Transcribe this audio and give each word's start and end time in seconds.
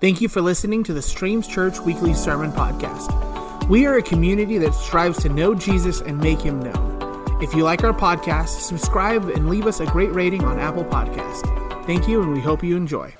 Thank 0.00 0.22
you 0.22 0.30
for 0.30 0.40
listening 0.40 0.82
to 0.84 0.94
the 0.94 1.02
Streams 1.02 1.46
Church 1.46 1.78
Weekly 1.78 2.14
Sermon 2.14 2.50
Podcast. 2.52 3.68
We 3.68 3.84
are 3.84 3.98
a 3.98 4.02
community 4.02 4.56
that 4.56 4.72
strives 4.72 5.20
to 5.24 5.28
know 5.28 5.54
Jesus 5.54 6.00
and 6.00 6.18
make 6.18 6.40
him 6.40 6.58
known. 6.58 7.42
If 7.42 7.52
you 7.52 7.64
like 7.64 7.84
our 7.84 7.92
podcast, 7.92 8.62
subscribe 8.62 9.28
and 9.28 9.50
leave 9.50 9.66
us 9.66 9.80
a 9.80 9.84
great 9.84 10.10
rating 10.14 10.42
on 10.42 10.58
Apple 10.58 10.86
Podcast. 10.86 11.44
Thank 11.84 12.08
you, 12.08 12.22
and 12.22 12.32
we 12.32 12.40
hope 12.40 12.64
you 12.64 12.78
enjoy. 12.78 13.14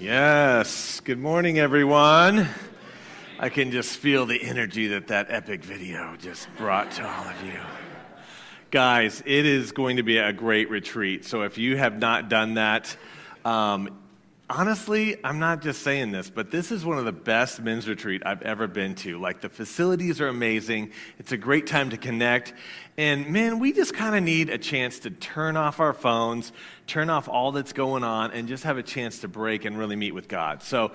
Yes. 0.00 0.98
Good 0.98 1.20
morning, 1.20 1.60
everyone. 1.60 2.48
I 3.38 3.48
can 3.48 3.70
just 3.70 3.96
feel 3.96 4.26
the 4.26 4.42
energy 4.42 4.88
that 4.88 5.06
that 5.06 5.28
epic 5.30 5.62
video 5.62 6.16
just 6.16 6.48
brought 6.56 6.90
to 6.92 7.08
all 7.08 7.28
of 7.28 7.46
you. 7.46 7.60
Guys, 8.72 9.22
it 9.24 9.46
is 9.46 9.70
going 9.70 9.98
to 9.98 10.02
be 10.02 10.18
a 10.18 10.32
great 10.32 10.68
retreat. 10.68 11.24
So 11.24 11.42
if 11.42 11.58
you 11.58 11.76
have 11.76 11.96
not 11.96 12.28
done 12.28 12.54
that, 12.54 12.96
um, 13.44 14.00
honestly, 14.48 15.16
I'm 15.24 15.38
not 15.38 15.62
just 15.62 15.82
saying 15.82 16.12
this, 16.12 16.30
but 16.30 16.50
this 16.50 16.70
is 16.70 16.84
one 16.84 16.98
of 16.98 17.04
the 17.04 17.12
best 17.12 17.60
men's 17.60 17.88
retreat 17.88 18.22
I've 18.24 18.42
ever 18.42 18.66
been 18.66 18.94
to. 18.96 19.18
Like 19.18 19.40
the 19.40 19.48
facilities 19.48 20.20
are 20.20 20.28
amazing. 20.28 20.92
It's 21.18 21.32
a 21.32 21.36
great 21.36 21.66
time 21.66 21.90
to 21.90 21.96
connect. 21.96 22.52
And 22.96 23.28
man, 23.30 23.58
we 23.58 23.72
just 23.72 23.92
kind 23.92 24.14
of 24.14 24.22
need 24.22 24.50
a 24.50 24.58
chance 24.58 25.00
to 25.00 25.10
turn 25.10 25.56
off 25.56 25.80
our 25.80 25.92
phones, 25.92 26.52
turn 26.86 27.10
off 27.10 27.28
all 27.28 27.50
that's 27.50 27.72
going 27.72 28.04
on, 28.04 28.30
and 28.30 28.46
just 28.46 28.62
have 28.62 28.78
a 28.78 28.84
chance 28.84 29.20
to 29.20 29.28
break 29.28 29.64
and 29.64 29.76
really 29.76 29.96
meet 29.96 30.12
with 30.12 30.28
God. 30.28 30.62
So 30.62 30.92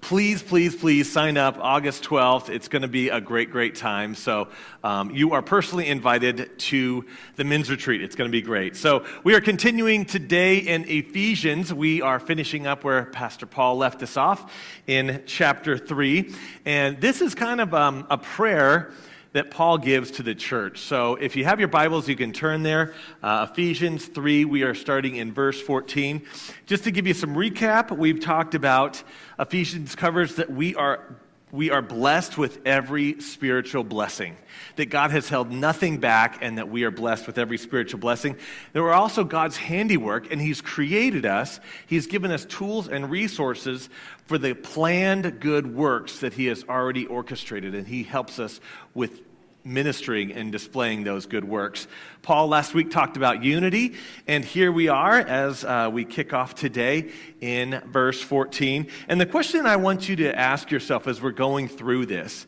please, 0.00 0.44
please, 0.44 0.76
please 0.76 1.10
sign 1.10 1.36
up 1.36 1.58
August 1.58 2.04
12th. 2.04 2.50
It's 2.50 2.68
going 2.68 2.82
to 2.82 2.88
be 2.88 3.08
a 3.08 3.20
great, 3.20 3.50
great 3.50 3.74
time. 3.74 4.14
So 4.14 4.46
um, 4.84 5.10
you 5.10 5.32
are 5.32 5.42
personally 5.42 5.88
invited 5.88 6.56
to 6.58 7.04
the 7.34 7.42
men's 7.42 7.68
retreat. 7.68 8.00
It's 8.00 8.14
going 8.14 8.30
to 8.30 8.32
be 8.32 8.42
great. 8.42 8.76
So 8.76 9.04
we 9.24 9.34
are 9.34 9.40
continuing 9.40 10.04
today 10.04 10.58
in 10.58 10.84
Ephesians. 10.88 11.74
We 11.74 12.00
are 12.00 12.20
finishing 12.20 12.68
up 12.68 12.84
where 12.84 13.06
Pastor 13.06 13.46
Paul 13.46 13.76
left 13.76 14.04
us 14.04 14.16
off 14.16 14.52
in 14.86 15.24
chapter 15.26 15.76
3. 15.76 16.32
And 16.64 17.00
this 17.00 17.20
is 17.20 17.34
kind 17.34 17.60
of 17.60 17.74
um, 17.74 18.06
a 18.08 18.18
prayer 18.18 18.92
that 19.32 19.50
Paul 19.50 19.78
gives 19.78 20.10
to 20.12 20.22
the 20.22 20.34
church. 20.34 20.80
So 20.80 21.14
if 21.14 21.36
you 21.36 21.44
have 21.44 21.60
your 21.60 21.68
Bibles, 21.68 22.08
you 22.08 22.16
can 22.16 22.32
turn 22.32 22.62
there. 22.62 22.94
Uh, 23.22 23.46
Ephesians 23.50 24.06
3, 24.06 24.44
we 24.44 24.62
are 24.62 24.74
starting 24.74 25.16
in 25.16 25.32
verse 25.32 25.60
14. 25.60 26.22
Just 26.66 26.84
to 26.84 26.90
give 26.90 27.06
you 27.06 27.14
some 27.14 27.34
recap, 27.34 27.96
we've 27.96 28.20
talked 28.20 28.54
about 28.54 29.02
Ephesians 29.38 29.94
covers 29.94 30.34
that 30.36 30.50
we 30.50 30.74
are 30.74 31.16
we 31.52 31.70
are 31.70 31.82
blessed 31.82 32.38
with 32.38 32.60
every 32.66 33.20
spiritual 33.20 33.84
blessing, 33.84 34.36
that 34.76 34.86
God 34.86 35.10
has 35.10 35.28
held 35.28 35.50
nothing 35.50 35.98
back, 35.98 36.38
and 36.42 36.58
that 36.58 36.68
we 36.68 36.84
are 36.84 36.90
blessed 36.90 37.26
with 37.26 37.38
every 37.38 37.58
spiritual 37.58 38.00
blessing. 38.00 38.36
That 38.72 38.82
we're 38.82 38.92
also 38.92 39.24
God's 39.24 39.56
handiwork, 39.56 40.30
and 40.30 40.40
He's 40.40 40.60
created 40.60 41.26
us. 41.26 41.60
He's 41.86 42.06
given 42.06 42.30
us 42.30 42.44
tools 42.44 42.88
and 42.88 43.10
resources 43.10 43.88
for 44.26 44.38
the 44.38 44.54
planned 44.54 45.40
good 45.40 45.74
works 45.74 46.20
that 46.20 46.34
He 46.34 46.46
has 46.46 46.64
already 46.68 47.06
orchestrated, 47.06 47.74
and 47.74 47.86
He 47.86 48.02
helps 48.02 48.38
us 48.38 48.60
with 48.94 49.22
ministering 49.70 50.32
and 50.32 50.52
displaying 50.52 51.04
those 51.04 51.26
good 51.26 51.44
works. 51.44 51.86
Paul 52.22 52.48
last 52.48 52.74
week 52.74 52.90
talked 52.90 53.16
about 53.16 53.42
unity, 53.42 53.94
and 54.26 54.44
here 54.44 54.70
we 54.70 54.88
are 54.88 55.18
as 55.18 55.64
uh, 55.64 55.88
we 55.92 56.04
kick 56.04 56.34
off 56.34 56.54
today 56.54 57.10
in 57.40 57.80
verse 57.86 58.20
14. 58.20 58.88
And 59.08 59.20
the 59.20 59.26
question 59.26 59.66
I 59.66 59.76
want 59.76 60.08
you 60.08 60.16
to 60.16 60.38
ask 60.38 60.70
yourself 60.70 61.06
as 61.06 61.22
we're 61.22 61.30
going 61.30 61.68
through 61.68 62.06
this 62.06 62.46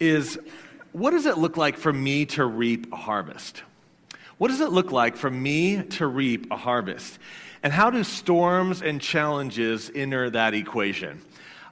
is 0.00 0.38
what 0.92 1.12
does 1.12 1.26
it 1.26 1.38
look 1.38 1.56
like 1.56 1.76
for 1.76 1.92
me 1.92 2.26
to 2.26 2.44
reap 2.44 2.92
a 2.92 2.96
harvest? 2.96 3.62
What 4.38 4.48
does 4.48 4.60
it 4.60 4.70
look 4.70 4.92
like 4.92 5.16
for 5.16 5.30
me 5.30 5.82
to 5.82 6.06
reap 6.06 6.50
a 6.50 6.56
harvest? 6.56 7.18
And 7.62 7.72
how 7.72 7.90
do 7.90 8.04
storms 8.04 8.82
and 8.82 9.00
challenges 9.00 9.90
enter 9.94 10.30
that 10.30 10.54
equation? 10.54 11.22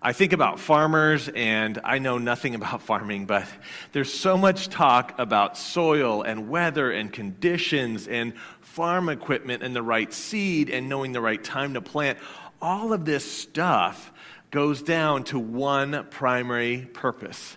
I 0.07 0.13
think 0.13 0.35
about 0.35 0.61
farmers, 0.61 1.31
and 1.31 1.81
I 1.83 1.99
know 1.99 2.19
nothing 2.19 2.55
about 2.55 2.83
farming, 2.83 3.25
but 3.25 3.47
there's 3.93 4.13
so 4.13 4.37
much 4.37 4.69
talk 4.69 5.15
about 5.19 5.57
soil 5.57 6.21
and 6.21 6.51
weather 6.51 6.91
and 6.91 7.11
conditions 7.11 8.07
and 8.07 8.35
farm 8.61 9.09
equipment 9.09 9.63
and 9.63 9.75
the 9.75 9.83
right 9.83 10.13
seed 10.13 10.69
and 10.69 10.91
knowing 10.91 11.13
the 11.13 11.23
right 11.23 11.43
time 11.43 11.73
to 11.73 11.81
plant. 11.81 12.19
All 12.61 12.93
of 12.93 13.07
this 13.07 13.25
stuff 13.25 14.13
goes 14.51 14.83
down 14.83 15.25
to 15.25 15.39
one 15.39 16.07
primary 16.11 16.87
purpose, 16.93 17.57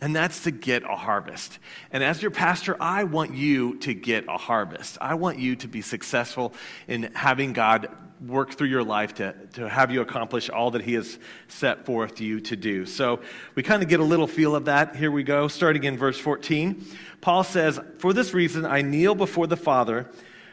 and 0.00 0.14
that's 0.14 0.42
to 0.44 0.50
get 0.50 0.82
a 0.82 0.94
harvest. 0.94 1.58
And 1.90 2.04
as 2.04 2.20
your 2.20 2.30
pastor, 2.30 2.76
I 2.80 3.04
want 3.04 3.34
you 3.34 3.78
to 3.78 3.94
get 3.94 4.26
a 4.28 4.36
harvest. 4.36 4.98
I 5.00 5.14
want 5.14 5.38
you 5.38 5.56
to 5.56 5.68
be 5.68 5.80
successful 5.80 6.52
in 6.86 7.14
having 7.14 7.52
God 7.52 7.88
work 8.24 8.54
through 8.54 8.68
your 8.68 8.84
life 8.84 9.14
to, 9.14 9.34
to 9.54 9.68
have 9.68 9.90
you 9.90 10.00
accomplish 10.00 10.48
all 10.48 10.70
that 10.72 10.82
He 10.82 10.94
has 10.94 11.18
set 11.48 11.84
forth 11.84 12.20
you 12.20 12.40
to 12.40 12.56
do. 12.56 12.86
So 12.86 13.20
we 13.54 13.62
kind 13.62 13.82
of 13.82 13.88
get 13.88 14.00
a 14.00 14.04
little 14.04 14.26
feel 14.26 14.54
of 14.54 14.66
that. 14.66 14.96
Here 14.96 15.10
we 15.10 15.22
go, 15.22 15.48
starting 15.48 15.84
in 15.84 15.96
verse 15.96 16.18
14. 16.18 16.84
Paul 17.20 17.44
says, 17.44 17.80
For 17.98 18.12
this 18.12 18.34
reason 18.34 18.64
I 18.64 18.82
kneel 18.82 19.14
before 19.14 19.46
the 19.46 19.56
Father, 19.56 20.10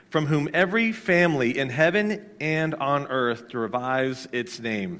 from 0.09 0.27
whom 0.27 0.49
every 0.53 0.91
family 0.91 1.57
in 1.57 1.69
heaven 1.69 2.29
and 2.39 2.75
on 2.75 3.07
earth 3.07 3.49
derives 3.49 4.27
its 4.31 4.59
name. 4.59 4.99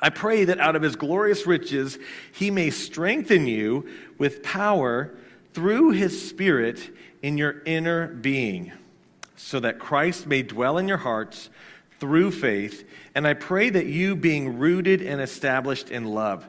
I 0.00 0.10
pray 0.10 0.44
that 0.44 0.60
out 0.60 0.76
of 0.76 0.82
his 0.82 0.96
glorious 0.96 1.46
riches 1.46 1.98
he 2.32 2.50
may 2.50 2.70
strengthen 2.70 3.46
you 3.46 3.88
with 4.18 4.42
power 4.42 5.14
through 5.54 5.90
his 5.90 6.28
Spirit 6.28 6.90
in 7.22 7.38
your 7.38 7.62
inner 7.64 8.08
being 8.08 8.72
so 9.36 9.60
that 9.60 9.78
Christ 9.78 10.26
may 10.26 10.42
dwell 10.42 10.78
in 10.78 10.88
your 10.88 10.98
hearts 10.98 11.50
through 11.98 12.30
faith. 12.30 12.86
And 13.14 13.26
I 13.26 13.34
pray 13.34 13.70
that 13.70 13.86
you, 13.86 14.16
being 14.16 14.58
rooted 14.58 15.00
and 15.02 15.20
established 15.20 15.90
in 15.90 16.04
love. 16.04 16.46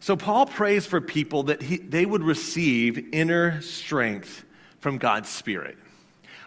So, 0.00 0.16
Paul 0.16 0.46
prays 0.46 0.86
for 0.86 1.00
people 1.00 1.44
that 1.44 1.62
he, 1.62 1.78
they 1.78 2.06
would 2.06 2.22
receive 2.22 3.12
inner 3.12 3.60
strength 3.62 4.44
from 4.80 4.98
God's 4.98 5.28
Spirit. 5.28 5.76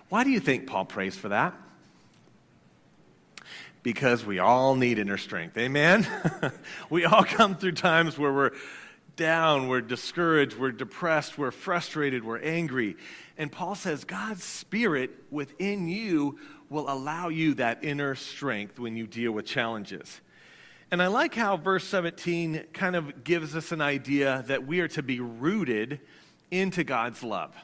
Why 0.10 0.24
do 0.24 0.30
you 0.30 0.40
think 0.40 0.68
Paul 0.68 0.86
prays 0.86 1.18
for 1.18 1.30
that? 1.30 1.54
Because 3.84 4.26
we 4.26 4.40
all 4.40 4.76
need 4.76 5.00
inner 5.00 5.18
strength. 5.18 5.58
Amen? 5.58 6.08
we 6.90 7.06
all 7.06 7.24
come 7.24 7.56
through 7.56 7.74
times 7.74 8.18
where 8.18 8.32
we're 8.32 8.52
down, 9.16 9.68
we're 9.68 9.82
discouraged, 9.82 10.58
we're 10.58 10.72
depressed, 10.72 11.38
we're 11.38 11.52
frustrated, 11.52 12.24
we're 12.24 12.40
angry. 12.40 12.96
And 13.38 13.52
Paul 13.52 13.76
says 13.76 14.04
God's 14.04 14.44
Spirit 14.44 15.12
within 15.30 15.88
you 15.88 16.40
will 16.70 16.90
allow 16.90 17.30
you 17.30 17.56
that 17.56 17.84
inner 17.84 18.16
strength 18.16 18.80
when 18.80 18.96
you 18.96 19.06
deal 19.06 19.32
with 19.32 19.46
challenges. 19.46 20.22
And 20.90 21.02
I 21.02 21.08
like 21.08 21.36
how 21.36 21.58
verse 21.58 21.86
17 21.88 22.66
kind 22.74 22.96
of 22.96 23.24
gives 23.24 23.56
us 23.56 23.72
an 23.72 23.82
idea 23.82 24.44
that 24.48 24.68
we 24.68 24.80
are 24.82 24.88
to 24.90 25.04
be 25.04 25.20
rooted 25.20 26.00
into 26.50 26.84
God's 26.84 27.24
love. 27.24 27.56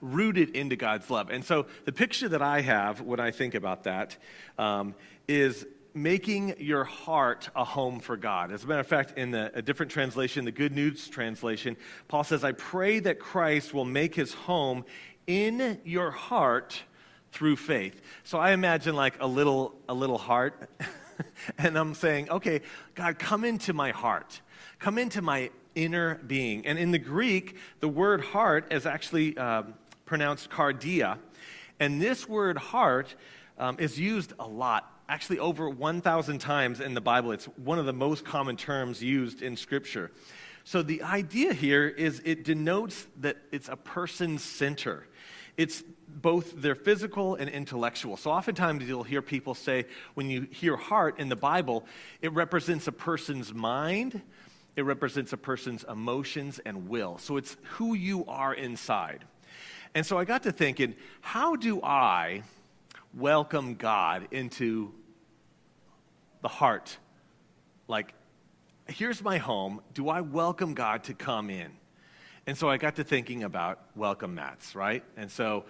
Rooted 0.00 0.50
into 0.50 0.76
God's 0.76 1.08
love. 1.08 1.30
And 1.30 1.44
so 1.44 1.66
the 1.84 1.92
picture 1.92 2.28
that 2.28 2.42
I 2.42 2.60
have 2.60 3.00
when 3.00 3.20
I 3.20 3.30
think 3.30 3.54
about 3.54 3.84
that 3.84 4.16
um, 4.58 4.94
is 5.28 5.66
making 5.96 6.54
your 6.58 6.84
heart 6.84 7.48
a 7.56 7.64
home 7.64 8.00
for 8.00 8.16
God. 8.16 8.52
As 8.52 8.64
a 8.64 8.66
matter 8.66 8.80
of 8.80 8.86
fact, 8.86 9.16
in 9.16 9.30
the, 9.30 9.50
a 9.54 9.62
different 9.62 9.90
translation, 9.90 10.44
the 10.44 10.52
Good 10.52 10.72
News 10.72 11.08
translation, 11.08 11.76
Paul 12.06 12.22
says, 12.22 12.44
I 12.44 12.52
pray 12.52 12.98
that 13.00 13.18
Christ 13.18 13.72
will 13.72 13.86
make 13.86 14.14
his 14.14 14.34
home 14.34 14.84
in 15.26 15.80
your 15.84 16.10
heart 16.10 16.82
through 17.32 17.56
faith. 17.56 18.00
So 18.24 18.38
I 18.38 18.52
imagine 18.52 18.94
like 18.94 19.20
a 19.20 19.26
little, 19.26 19.74
a 19.88 19.94
little 19.94 20.18
heart. 20.18 20.68
and 21.58 21.78
I'm 21.78 21.94
saying, 21.94 22.28
okay, 22.28 22.60
God, 22.94 23.18
come 23.18 23.44
into 23.44 23.72
my 23.72 23.90
heart. 23.90 24.42
Come 24.78 24.98
into 24.98 25.22
my 25.22 25.50
inner 25.74 26.16
being. 26.26 26.66
And 26.66 26.78
in 26.78 26.90
the 26.90 26.98
Greek, 26.98 27.56
the 27.80 27.88
word 27.88 28.22
heart 28.22 28.70
is 28.70 28.84
actually 28.84 29.36
um, 29.38 29.74
pronounced 30.04 30.50
cardia. 30.50 31.18
And 31.80 32.00
this 32.00 32.28
word 32.28 32.58
heart 32.58 33.14
um, 33.58 33.76
is 33.78 33.98
used 33.98 34.34
a 34.38 34.46
lot 34.46 34.92
actually 35.08 35.38
over 35.38 35.68
1,000 35.68 36.38
times 36.38 36.80
in 36.80 36.94
the 36.94 37.00
Bible. 37.00 37.32
It's 37.32 37.46
one 37.56 37.78
of 37.78 37.86
the 37.86 37.92
most 37.92 38.24
common 38.24 38.56
terms 38.56 39.02
used 39.02 39.42
in 39.42 39.56
Scripture. 39.56 40.10
So 40.64 40.82
the 40.82 41.02
idea 41.02 41.52
here 41.52 41.86
is 41.86 42.20
it 42.24 42.44
denotes 42.44 43.06
that 43.20 43.36
it's 43.52 43.68
a 43.68 43.76
person's 43.76 44.42
center. 44.42 45.06
It's 45.56 45.84
both 46.08 46.60
their 46.60 46.74
physical 46.74 47.36
and 47.36 47.48
intellectual. 47.48 48.16
So 48.16 48.30
oftentimes 48.30 48.84
you'll 48.84 49.04
hear 49.04 49.22
people 49.22 49.54
say, 49.54 49.86
when 50.14 50.28
you 50.28 50.48
hear 50.50 50.76
heart 50.76 51.20
in 51.20 51.28
the 51.28 51.36
Bible, 51.36 51.84
it 52.20 52.32
represents 52.32 52.88
a 52.88 52.92
person's 52.92 53.54
mind, 53.54 54.20
it 54.74 54.82
represents 54.82 55.32
a 55.32 55.36
person's 55.36 55.84
emotions 55.84 56.58
and 56.66 56.88
will. 56.88 57.18
So 57.18 57.36
it's 57.36 57.56
who 57.62 57.94
you 57.94 58.24
are 58.26 58.52
inside. 58.52 59.24
And 59.94 60.04
so 60.04 60.18
I 60.18 60.24
got 60.24 60.42
to 60.42 60.52
thinking, 60.52 60.94
how 61.20 61.56
do 61.56 61.80
I 61.82 62.42
welcome 63.14 63.76
God 63.76 64.28
into 64.30 64.92
the 66.42 66.48
heart. 66.48 66.96
Like, 67.88 68.14
here's 68.86 69.22
my 69.22 69.38
home. 69.38 69.80
Do 69.94 70.08
I 70.08 70.20
welcome 70.20 70.74
God 70.74 71.04
to 71.04 71.14
come 71.14 71.50
in? 71.50 71.72
And 72.46 72.56
so 72.56 72.68
I 72.68 72.76
got 72.76 72.96
to 72.96 73.04
thinking 73.04 73.42
about 73.42 73.80
welcome 73.96 74.34
mats, 74.34 74.74
right? 74.74 75.02
And 75.16 75.30
so 75.30 75.64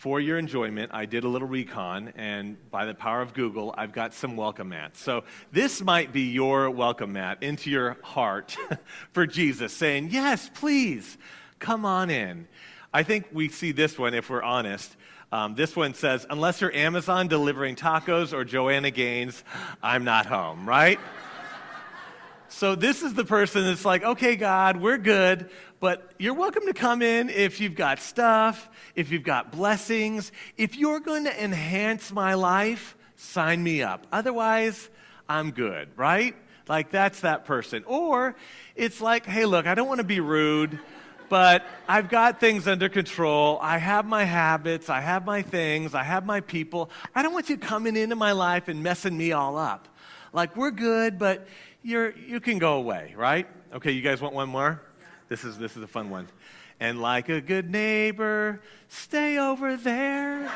for 0.00 0.18
your 0.18 0.38
enjoyment, 0.38 0.92
I 0.94 1.04
did 1.04 1.24
a 1.24 1.28
little 1.28 1.46
recon, 1.46 2.14
and 2.16 2.56
by 2.70 2.86
the 2.86 2.94
power 2.94 3.20
of 3.20 3.34
Google, 3.34 3.74
I've 3.76 3.92
got 3.92 4.14
some 4.14 4.34
welcome 4.34 4.70
mats. 4.70 4.98
So 4.98 5.24
this 5.52 5.82
might 5.82 6.10
be 6.10 6.22
your 6.22 6.70
welcome 6.70 7.12
mat 7.12 7.42
into 7.42 7.68
your 7.68 7.98
heart 8.02 8.56
for 9.12 9.26
Jesus, 9.26 9.74
saying, 9.74 10.08
Yes, 10.10 10.50
please, 10.54 11.18
come 11.58 11.84
on 11.84 12.08
in. 12.08 12.48
I 12.94 13.02
think 13.02 13.26
we 13.30 13.48
see 13.48 13.72
this 13.72 13.98
one, 13.98 14.14
if 14.14 14.30
we're 14.30 14.42
honest. 14.42 14.96
Um, 15.32 15.54
this 15.54 15.76
one 15.76 15.94
says, 15.94 16.26
Unless 16.28 16.60
you're 16.60 16.74
Amazon 16.74 17.28
delivering 17.28 17.76
tacos 17.76 18.32
or 18.32 18.44
Joanna 18.44 18.90
Gaines, 18.90 19.44
I'm 19.82 20.04
not 20.04 20.26
home, 20.26 20.68
right? 20.68 20.98
So 22.48 22.74
this 22.74 23.02
is 23.02 23.14
the 23.14 23.24
person 23.24 23.64
that's 23.64 23.84
like, 23.84 24.02
okay, 24.02 24.34
God, 24.34 24.78
we're 24.78 24.98
good, 24.98 25.48
but 25.78 26.10
you're 26.18 26.34
welcome 26.34 26.66
to 26.66 26.74
come 26.74 27.00
in 27.00 27.30
if 27.30 27.60
you've 27.60 27.76
got 27.76 28.00
stuff, 28.00 28.68
if 28.96 29.12
you've 29.12 29.22
got 29.22 29.52
blessings. 29.52 30.32
If 30.56 30.76
you're 30.76 30.98
going 30.98 31.24
to 31.24 31.44
enhance 31.44 32.10
my 32.10 32.34
life, 32.34 32.96
sign 33.14 33.62
me 33.62 33.84
up. 33.84 34.04
Otherwise, 34.10 34.90
I'm 35.28 35.52
good, 35.52 35.90
right? 35.96 36.34
Like 36.66 36.90
that's 36.90 37.20
that 37.20 37.44
person. 37.44 37.84
Or 37.86 38.34
it's 38.74 39.00
like, 39.00 39.26
hey, 39.26 39.44
look, 39.44 39.66
I 39.66 39.76
don't 39.76 39.86
want 39.88 39.98
to 39.98 40.04
be 40.04 40.18
rude, 40.18 40.80
but 41.30 41.64
I've 41.88 42.10
got 42.10 42.40
things 42.40 42.68
under 42.68 42.90
control. 42.90 43.58
I 43.62 43.78
have 43.78 44.04
my 44.04 44.24
habits, 44.24 44.90
I 44.90 45.00
have 45.00 45.24
my 45.24 45.40
things, 45.40 45.94
I 45.94 46.02
have 46.02 46.26
my 46.26 46.40
people. 46.42 46.90
I 47.14 47.22
don't 47.22 47.32
want 47.32 47.48
you 47.48 47.56
coming 47.56 47.96
into 47.96 48.16
my 48.16 48.32
life 48.32 48.68
and 48.68 48.82
messing 48.82 49.16
me 49.16 49.32
all 49.32 49.56
up. 49.56 49.88
Like 50.34 50.56
we're 50.56 50.72
good, 50.72 51.18
but 51.18 51.46
you're, 51.82 52.10
you 52.10 52.40
can 52.40 52.58
go 52.58 52.74
away, 52.74 53.14
right? 53.16 53.46
Okay, 53.72 53.92
you 53.92 54.02
guys 54.02 54.20
want 54.20 54.34
one 54.34 54.48
more? 54.48 54.82
This 55.28 55.44
is, 55.44 55.56
this 55.56 55.76
is 55.76 55.82
a 55.84 55.86
fun 55.86 56.10
one. 56.10 56.28
And 56.80 57.00
like 57.00 57.28
a 57.28 57.40
good 57.40 57.70
neighbor, 57.70 58.60
stay 58.88 59.38
over 59.38 59.76
there. 59.76 60.50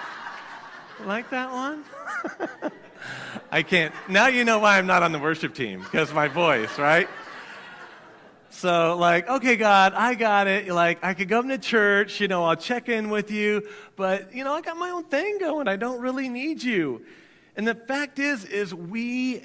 like 1.06 1.30
that 1.30 1.50
one? 1.50 1.84
I 3.50 3.62
can't. 3.62 3.94
Now 4.08 4.26
you 4.26 4.44
know 4.44 4.58
why 4.58 4.76
I'm 4.76 4.86
not 4.86 5.02
on 5.02 5.12
the 5.12 5.18
worship 5.18 5.54
team, 5.54 5.80
because 5.80 6.12
my 6.12 6.28
voice, 6.28 6.78
right? 6.78 7.08
So, 8.50 8.96
like, 8.96 9.28
okay, 9.28 9.56
God, 9.56 9.94
I 9.94 10.14
got 10.14 10.48
it. 10.48 10.68
Like, 10.68 11.02
I 11.04 11.14
could 11.14 11.28
come 11.28 11.48
to 11.48 11.58
church, 11.58 12.20
you 12.20 12.28
know, 12.28 12.44
I'll 12.44 12.56
check 12.56 12.88
in 12.88 13.08
with 13.08 13.30
you, 13.30 13.66
but, 13.96 14.34
you 14.34 14.42
know, 14.42 14.52
I 14.52 14.60
got 14.60 14.76
my 14.76 14.90
own 14.90 15.04
thing 15.04 15.38
going. 15.38 15.68
I 15.68 15.76
don't 15.76 16.00
really 16.00 16.28
need 16.28 16.62
you. 16.62 17.02
And 17.56 17.66
the 17.66 17.74
fact 17.74 18.18
is, 18.18 18.44
is 18.44 18.74
we 18.74 19.44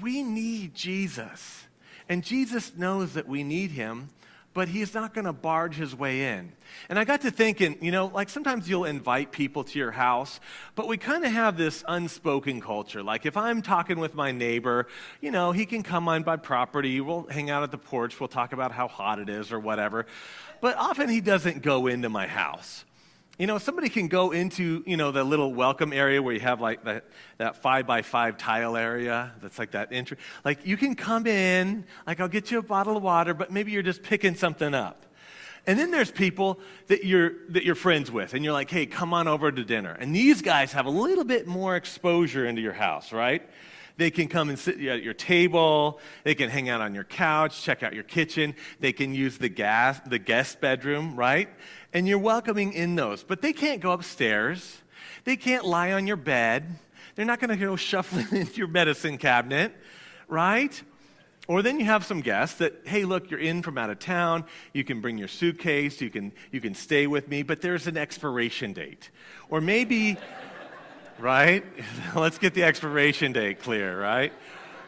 we 0.00 0.22
need 0.22 0.74
Jesus. 0.74 1.64
And 2.08 2.22
Jesus 2.24 2.72
knows 2.76 3.14
that 3.14 3.28
we 3.28 3.42
need 3.42 3.70
him, 3.70 4.08
but 4.52 4.68
he's 4.68 4.94
not 4.94 5.14
going 5.14 5.26
to 5.26 5.32
barge 5.32 5.76
his 5.76 5.94
way 5.94 6.34
in. 6.34 6.52
And 6.88 6.98
I 6.98 7.04
got 7.04 7.20
to 7.22 7.30
thinking, 7.30 7.78
you 7.80 7.92
know, 7.92 8.06
like 8.06 8.28
sometimes 8.28 8.68
you'll 8.68 8.84
invite 8.84 9.30
people 9.30 9.62
to 9.64 9.78
your 9.78 9.92
house, 9.92 10.40
but 10.74 10.88
we 10.88 10.96
kind 10.96 11.24
of 11.24 11.32
have 11.32 11.56
this 11.56 11.84
unspoken 11.86 12.60
culture. 12.60 13.02
Like 13.02 13.26
if 13.26 13.36
I'm 13.36 13.62
talking 13.62 14.00
with 14.00 14.14
my 14.14 14.32
neighbor, 14.32 14.88
you 15.20 15.30
know, 15.30 15.52
he 15.52 15.66
can 15.66 15.82
come 15.82 16.08
on 16.08 16.24
my 16.26 16.36
property, 16.36 17.00
we'll 17.00 17.26
hang 17.28 17.50
out 17.50 17.62
at 17.62 17.70
the 17.70 17.78
porch, 17.78 18.18
we'll 18.18 18.28
talk 18.28 18.52
about 18.52 18.72
how 18.72 18.88
hot 18.88 19.18
it 19.20 19.28
is 19.28 19.52
or 19.52 19.60
whatever. 19.60 20.06
But 20.60 20.76
often 20.76 21.08
he 21.08 21.20
doesn't 21.20 21.62
go 21.62 21.86
into 21.86 22.08
my 22.08 22.26
house. 22.26 22.84
You 23.40 23.46
know, 23.46 23.56
somebody 23.56 23.88
can 23.88 24.08
go 24.08 24.32
into, 24.32 24.84
you 24.86 24.98
know, 24.98 25.12
the 25.12 25.24
little 25.24 25.54
welcome 25.54 25.94
area 25.94 26.22
where 26.22 26.34
you 26.34 26.40
have 26.40 26.60
like 26.60 26.84
that, 26.84 27.06
that 27.38 27.56
five 27.56 27.86
by 27.86 28.02
five 28.02 28.36
tile 28.36 28.76
area 28.76 29.32
that's 29.40 29.58
like 29.58 29.70
that 29.70 29.94
entry. 29.94 30.18
Like 30.44 30.66
you 30.66 30.76
can 30.76 30.94
come 30.94 31.26
in, 31.26 31.86
like 32.06 32.20
I'll 32.20 32.28
get 32.28 32.50
you 32.50 32.58
a 32.58 32.62
bottle 32.62 32.98
of 32.98 33.02
water, 33.02 33.32
but 33.32 33.50
maybe 33.50 33.72
you're 33.72 33.82
just 33.82 34.02
picking 34.02 34.34
something 34.34 34.74
up. 34.74 35.06
And 35.66 35.78
then 35.78 35.90
there's 35.90 36.10
people 36.10 36.60
that 36.88 37.02
you're, 37.02 37.32
that 37.48 37.64
you're 37.64 37.74
friends 37.74 38.10
with, 38.10 38.34
and 38.34 38.44
you're 38.44 38.52
like, 38.52 38.68
hey, 38.68 38.84
come 38.84 39.14
on 39.14 39.26
over 39.26 39.50
to 39.50 39.64
dinner. 39.64 39.96
And 39.98 40.14
these 40.14 40.42
guys 40.42 40.72
have 40.72 40.84
a 40.84 40.90
little 40.90 41.24
bit 41.24 41.46
more 41.46 41.76
exposure 41.76 42.44
into 42.44 42.60
your 42.60 42.74
house, 42.74 43.10
right? 43.10 43.48
They 44.00 44.10
can 44.10 44.28
come 44.28 44.48
and 44.48 44.58
sit 44.58 44.80
at 44.86 45.02
your 45.02 45.14
table. 45.14 46.00
They 46.24 46.34
can 46.34 46.48
hang 46.48 46.68
out 46.68 46.80
on 46.80 46.94
your 46.94 47.04
couch, 47.04 47.62
check 47.62 47.82
out 47.82 47.92
your 47.92 48.02
kitchen. 48.02 48.54
They 48.80 48.92
can 48.92 49.14
use 49.14 49.36
the, 49.38 49.50
gas, 49.50 50.00
the 50.06 50.18
guest 50.18 50.60
bedroom, 50.60 51.16
right? 51.16 51.48
and 51.92 52.06
you're 52.06 52.18
welcoming 52.18 52.72
in 52.72 52.94
those. 52.94 53.22
But 53.22 53.42
they 53.42 53.52
can't 53.52 53.80
go 53.80 53.92
upstairs. 53.92 54.78
They 55.24 55.36
can't 55.36 55.64
lie 55.64 55.92
on 55.92 56.06
your 56.06 56.16
bed. 56.16 56.78
They're 57.14 57.26
not 57.26 57.40
going 57.40 57.50
to 57.50 57.56
go 57.56 57.76
shuffling 57.76 58.28
into 58.30 58.58
your 58.58 58.68
medicine 58.68 59.18
cabinet, 59.18 59.72
right? 60.28 60.80
Or 61.48 61.62
then 61.62 61.80
you 61.80 61.86
have 61.86 62.04
some 62.04 62.20
guests 62.20 62.58
that, 62.58 62.82
hey, 62.84 63.04
look, 63.04 63.30
you're 63.30 63.40
in 63.40 63.62
from 63.62 63.76
out 63.76 63.90
of 63.90 63.98
town. 63.98 64.44
You 64.72 64.84
can 64.84 65.00
bring 65.00 65.18
your 65.18 65.26
suitcase. 65.26 66.00
You 66.00 66.10
can, 66.10 66.32
you 66.52 66.60
can 66.60 66.74
stay 66.74 67.06
with 67.08 67.28
me, 67.28 67.42
but 67.42 67.60
there's 67.60 67.88
an 67.88 67.96
expiration 67.96 68.72
date. 68.72 69.10
Or 69.48 69.60
maybe, 69.60 70.16
right? 71.20 71.64
Let's 72.16 72.38
get 72.38 72.54
the 72.54 72.64
expiration 72.64 73.32
date 73.32 73.60
clear, 73.60 74.00
right? 74.00 74.32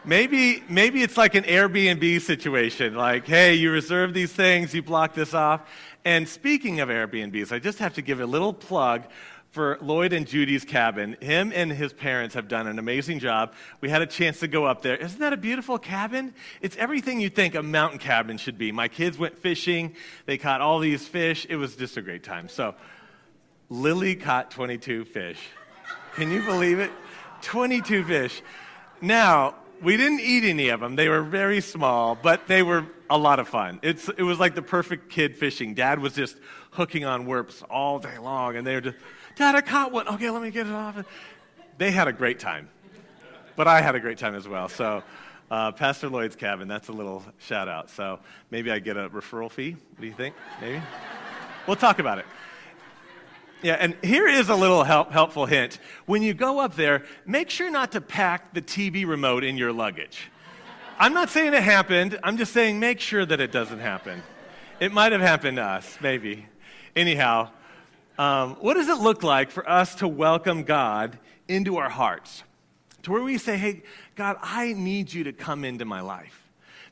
Maybe, 0.05 0.63
maybe 0.67 1.01
it's 1.01 1.15
like 1.15 1.35
an 1.35 1.43
Airbnb 1.43 2.21
situation. 2.21 2.95
Like, 2.95 3.25
hey, 3.25 3.53
you 3.53 3.71
reserve 3.71 4.13
these 4.13 4.33
things, 4.33 4.73
you 4.73 4.81
block 4.81 5.13
this 5.13 5.33
off. 5.33 5.61
And 6.03 6.27
speaking 6.27 6.81
of 6.81 6.89
Airbnbs, 6.89 7.53
I 7.53 7.59
just 7.59 7.79
have 7.79 7.93
to 7.93 8.01
give 8.01 8.19
a 8.19 8.25
little 8.25 8.53
plug 8.53 9.03
for 9.51 9.77
Lloyd 9.81 10.11
and 10.11 10.27
Judy's 10.27 10.65
cabin. 10.65 11.15
Him 11.21 11.53
and 11.55 11.71
his 11.71 11.93
parents 11.93 12.35
have 12.35 12.47
done 12.47 12.67
an 12.67 12.79
amazing 12.79 13.19
job. 13.19 13.53
We 13.79 13.89
had 13.89 14.01
a 14.01 14.07
chance 14.07 14.39
to 14.39 14.47
go 14.47 14.65
up 14.65 14.81
there. 14.81 14.97
Isn't 14.97 15.19
that 15.19 15.31
a 15.31 15.37
beautiful 15.37 15.77
cabin? 15.77 16.33
It's 16.59 16.75
everything 16.75 17.21
you 17.21 17.29
think 17.29 17.55
a 17.55 17.63
mountain 17.63 17.99
cabin 17.99 18.37
should 18.37 18.57
be. 18.57 18.71
My 18.71 18.87
kids 18.87 19.17
went 19.17 19.37
fishing, 19.37 19.95
they 20.25 20.37
caught 20.37 20.59
all 20.59 20.79
these 20.79 21.07
fish. 21.07 21.45
It 21.47 21.55
was 21.55 21.75
just 21.75 21.95
a 21.97 22.01
great 22.01 22.23
time. 22.23 22.49
So, 22.49 22.75
Lily 23.69 24.15
caught 24.15 24.51
22 24.51 25.05
fish. 25.05 25.39
Can 26.15 26.31
you 26.31 26.43
believe 26.43 26.79
it? 26.79 26.91
22 27.41 28.03
fish. 28.03 28.41
Now, 29.01 29.55
we 29.81 29.97
didn't 29.97 30.21
eat 30.21 30.43
any 30.43 30.69
of 30.69 30.79
them. 30.79 30.95
They 30.95 31.09
were 31.09 31.23
very 31.23 31.59
small, 31.59 32.15
but 32.15 32.47
they 32.47 32.63
were 32.63 32.85
a 33.09 33.17
lot 33.17 33.39
of 33.39 33.47
fun. 33.47 33.79
It's, 33.81 34.09
it 34.09 34.23
was 34.23 34.39
like 34.39 34.55
the 34.55 34.61
perfect 34.61 35.09
kid 35.09 35.37
fishing. 35.37 35.73
Dad 35.73 35.99
was 35.99 36.13
just 36.13 36.37
hooking 36.71 37.03
on 37.03 37.25
worps 37.25 37.63
all 37.69 37.99
day 37.99 38.17
long, 38.17 38.55
and 38.55 38.65
they 38.65 38.75
were 38.75 38.81
just, 38.81 38.97
Dad, 39.35 39.55
I 39.55 39.61
caught 39.61 39.91
one. 39.91 40.07
Okay, 40.07 40.29
let 40.29 40.41
me 40.41 40.51
get 40.51 40.67
it 40.67 40.73
off. 40.73 41.03
They 41.77 41.91
had 41.91 42.07
a 42.07 42.13
great 42.13 42.39
time, 42.39 42.69
but 43.55 43.67
I 43.67 43.81
had 43.81 43.95
a 43.95 43.99
great 43.99 44.19
time 44.19 44.35
as 44.35 44.47
well. 44.47 44.69
So, 44.69 45.03
uh, 45.49 45.71
Pastor 45.71 46.09
Lloyd's 46.09 46.35
Cabin, 46.35 46.67
that's 46.67 46.87
a 46.87 46.93
little 46.93 47.23
shout 47.39 47.67
out. 47.67 47.89
So, 47.89 48.19
maybe 48.51 48.71
I 48.71 48.79
get 48.79 48.97
a 48.97 49.09
referral 49.09 49.51
fee. 49.51 49.71
What 49.71 50.01
do 50.01 50.07
you 50.07 50.13
think? 50.13 50.35
Maybe? 50.61 50.81
We'll 51.67 51.75
talk 51.75 51.99
about 51.99 52.19
it. 52.19 52.25
Yeah, 53.63 53.77
and 53.79 53.95
here 54.03 54.27
is 54.27 54.49
a 54.49 54.55
little 54.55 54.83
help, 54.83 55.13
helpful 55.13 55.45
hint. 55.45 55.79
When 56.05 56.21
you 56.21 56.33
go 56.33 56.59
up 56.59 56.75
there, 56.75 57.05
make 57.25 57.49
sure 57.49 57.71
not 57.71 57.93
to 57.93 58.01
pack 58.01 58.53
the 58.53 58.61
TV 58.61 59.07
remote 59.07 59.45
in 59.45 59.55
your 59.57 59.71
luggage. 59.71 60.29
I'm 60.99 61.13
not 61.13 61.29
saying 61.29 61.53
it 61.53 61.63
happened, 61.63 62.19
I'm 62.23 62.35
just 62.35 62.51
saying 62.51 62.79
make 62.79 62.99
sure 62.99 63.25
that 63.25 63.39
it 63.39 63.53
doesn't 63.53 63.79
happen. 63.79 64.21
It 64.81 64.91
might 64.91 65.13
have 65.13 65.21
happened 65.21 65.57
to 65.57 65.63
us, 65.63 65.97
maybe. 66.01 66.45
Anyhow, 66.93 67.51
um, 68.17 68.57
what 68.59 68.73
does 68.73 68.89
it 68.89 68.97
look 68.97 69.23
like 69.23 69.49
for 69.49 69.67
us 69.67 69.95
to 69.95 70.09
welcome 70.09 70.63
God 70.63 71.17
into 71.47 71.77
our 71.77 71.89
hearts? 71.89 72.43
To 73.03 73.11
where 73.11 73.23
we 73.23 73.37
say, 73.37 73.57
hey, 73.57 73.83
God, 74.15 74.37
I 74.41 74.73
need 74.73 75.13
you 75.13 75.23
to 75.23 75.31
come 75.33 75.63
into 75.63 75.85
my 75.85 76.01
life 76.01 76.42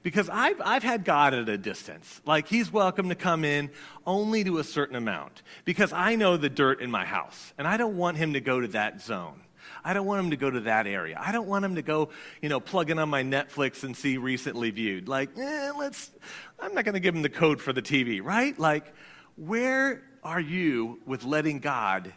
because 0.04 0.30
I've, 0.30 0.60
I've 0.64 0.84
had 0.84 1.06
God 1.06 1.34
at 1.34 1.48
a 1.50 1.58
distance. 1.58 2.22
Like, 2.26 2.48
He's 2.48 2.72
welcome 2.72 3.10
to 3.10 3.16
come 3.16 3.44
in 3.44 3.70
only 4.06 4.44
to 4.44 4.58
a 4.60 4.64
certain 4.64 4.96
amount 4.96 5.42
because 5.66 5.94
I 5.94 6.16
know 6.16 6.38
the 6.38 6.50
dirt 6.50 6.82
in 6.82 6.92
my 6.92 7.06
house, 7.06 7.54
and 7.58 7.68
I 7.68 7.78
don't 7.78 7.98
want 7.98 8.18
Him 8.18 8.34
to 8.34 8.42
go 8.42 8.60
to 8.60 8.68
that 8.70 9.02
zone. 9.02 9.42
I 9.84 9.94
don't 9.94 10.06
want 10.06 10.24
him 10.24 10.30
to 10.32 10.38
go 10.38 10.50
to 10.50 10.60
that 10.62 10.86
area. 10.86 11.20
I 11.20 11.32
don't 11.32 11.48
want 11.48 11.66
him 11.66 11.76
to 11.76 11.82
go, 11.82 12.10
you 12.42 12.50
know, 12.50 12.60
plug 12.60 12.90
in 12.92 13.00
on 13.00 13.10
my 13.10 13.24
Netflix 13.24 13.84
and 13.84 13.96
see 13.96 14.18
recently 14.18 14.70
viewed. 14.70 15.08
Like, 15.08 15.38
eh, 15.38 15.72
let's, 15.78 16.12
I'm 16.60 16.74
not 16.74 16.86
going 16.86 16.94
to 16.94 17.00
give 17.00 17.16
him 17.16 17.22
the 17.22 17.30
code 17.30 17.60
for 17.60 17.74
the 17.74 17.82
TV, 17.82 18.24
right? 18.24 18.58
Like, 18.60 18.94
where 19.38 20.04
are 20.24 20.40
you 20.40 21.00
with 21.06 21.24
letting 21.24 21.60
God 21.60 22.14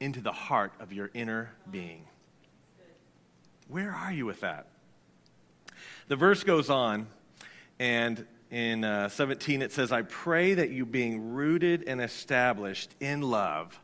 into 0.00 0.20
the 0.20 0.32
heart 0.32 0.72
of 0.80 0.92
your 0.92 1.10
inner 1.12 1.50
being? 1.70 2.04
Where 3.68 3.92
are 3.92 4.12
you 4.12 4.24
with 4.24 4.40
that? 4.40 4.66
The 6.08 6.16
verse 6.16 6.42
goes 6.42 6.70
on, 6.70 7.06
and 7.78 8.26
in 8.50 8.82
uh, 8.82 9.10
17 9.10 9.60
it 9.60 9.72
says, 9.72 9.92
I 9.92 10.00
pray 10.00 10.54
that 10.54 10.70
you, 10.70 10.86
being 10.86 11.34
rooted 11.34 11.86
and 11.86 12.00
established 12.00 12.94
in 12.98 13.20
love, 13.20 13.78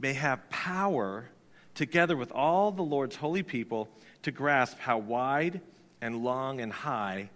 may 0.00 0.14
have 0.14 0.48
power, 0.48 1.28
together 1.74 2.16
with 2.16 2.32
all 2.32 2.70
the 2.70 2.82
Lord's 2.82 3.16
holy 3.16 3.42
people, 3.42 3.90
to 4.22 4.30
grasp 4.30 4.78
how 4.78 4.96
wide 4.96 5.60
and 6.00 6.24
long 6.24 6.62
and 6.62 6.72
high 6.72 7.28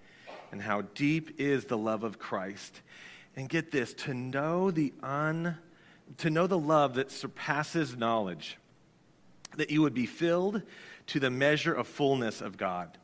and 0.51 0.63
how 0.63 0.81
deep 0.81 1.39
is 1.39 1.67
the 1.67 1.77
love 1.77 2.03
of 2.03 2.19
Christ. 2.19 2.81
And 3.37 3.51
get 3.51 3.71
this, 3.71 3.93
to 3.95 4.15
know 4.15 4.71
the 4.71 4.95
un, 5.03 5.59
to 6.17 6.31
know 6.31 6.47
the 6.47 6.59
love 6.59 6.95
that 6.95 7.11
surpasses 7.11 7.99
knowledge, 7.99 8.57
that 9.59 9.69
you 9.69 9.83
would 9.83 9.95
be 9.95 10.07
filled 10.07 10.63
to 11.09 11.21
the 11.21 11.31
measure 11.31 11.75
of 11.75 11.87
fullness 11.87 12.41
of 12.41 12.57
God 12.57 12.97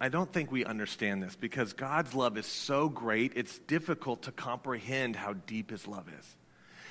I 0.00 0.08
don't 0.08 0.32
think 0.32 0.52
we 0.52 0.64
understand 0.64 1.22
this 1.22 1.34
because 1.34 1.72
God's 1.72 2.14
love 2.14 2.38
is 2.38 2.46
so 2.46 2.88
great, 2.88 3.32
it's 3.34 3.58
difficult 3.58 4.22
to 4.22 4.32
comprehend 4.32 5.16
how 5.16 5.32
deep 5.32 5.70
His 5.70 5.86
love 5.86 6.08
is, 6.18 6.36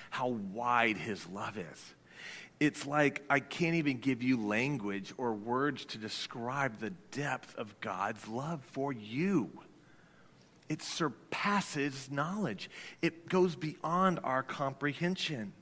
how 0.09 0.27
wide 0.27 0.97
His 0.97 1.25
love 1.27 1.57
is. 1.57 1.93
It's 2.59 2.85
like 2.85 3.23
I 3.29 3.39
can't 3.39 3.75
even 3.75 3.99
give 3.99 4.23
you 4.23 4.43
language 4.43 5.13
or 5.17 5.33
words 5.33 5.85
to 5.85 5.97
describe 5.97 6.79
the 6.79 6.89
depth 7.11 7.55
of 7.55 7.79
God's 7.81 8.27
love 8.27 8.61
for 8.71 8.91
you. 8.91 9.49
It 10.67 10.81
surpasses 10.81 12.09
knowledge, 12.11 12.69
it 13.01 13.29
goes 13.29 13.55
beyond 13.55 14.19
our 14.23 14.43
comprehension. 14.43 15.53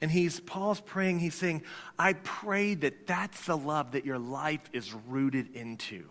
And 0.00 0.10
he's 0.10 0.40
Paul's 0.40 0.80
praying, 0.80 1.20
he's 1.20 1.34
saying, 1.34 1.62
I 1.98 2.12
pray 2.12 2.74
that 2.74 3.06
that's 3.06 3.46
the 3.46 3.56
love 3.56 3.92
that 3.92 4.04
your 4.04 4.18
life 4.18 4.68
is 4.72 4.92
rooted 4.92 5.54
into. 5.54 6.04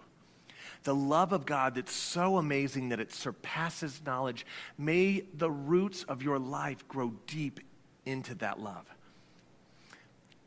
The 0.84 0.96
love 0.96 1.34
of 1.34 1.46
God 1.46 1.76
that's 1.76 1.94
so 1.94 2.38
amazing 2.38 2.90
that 2.90 3.00
it 3.00 3.12
surpasses 3.12 4.02
knowledge. 4.06 4.46
May 4.78 5.24
the 5.34 5.50
roots 5.50 6.04
of 6.04 6.22
your 6.22 6.40
life 6.40 6.88
grow 6.88 7.14
deep 7.28 7.60
into 8.06 8.36
that 8.36 8.60
love. 8.60 8.86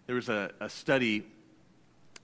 There 0.07 0.17
was 0.17 0.29
a, 0.29 0.53
a 0.61 0.69
study 0.69 1.25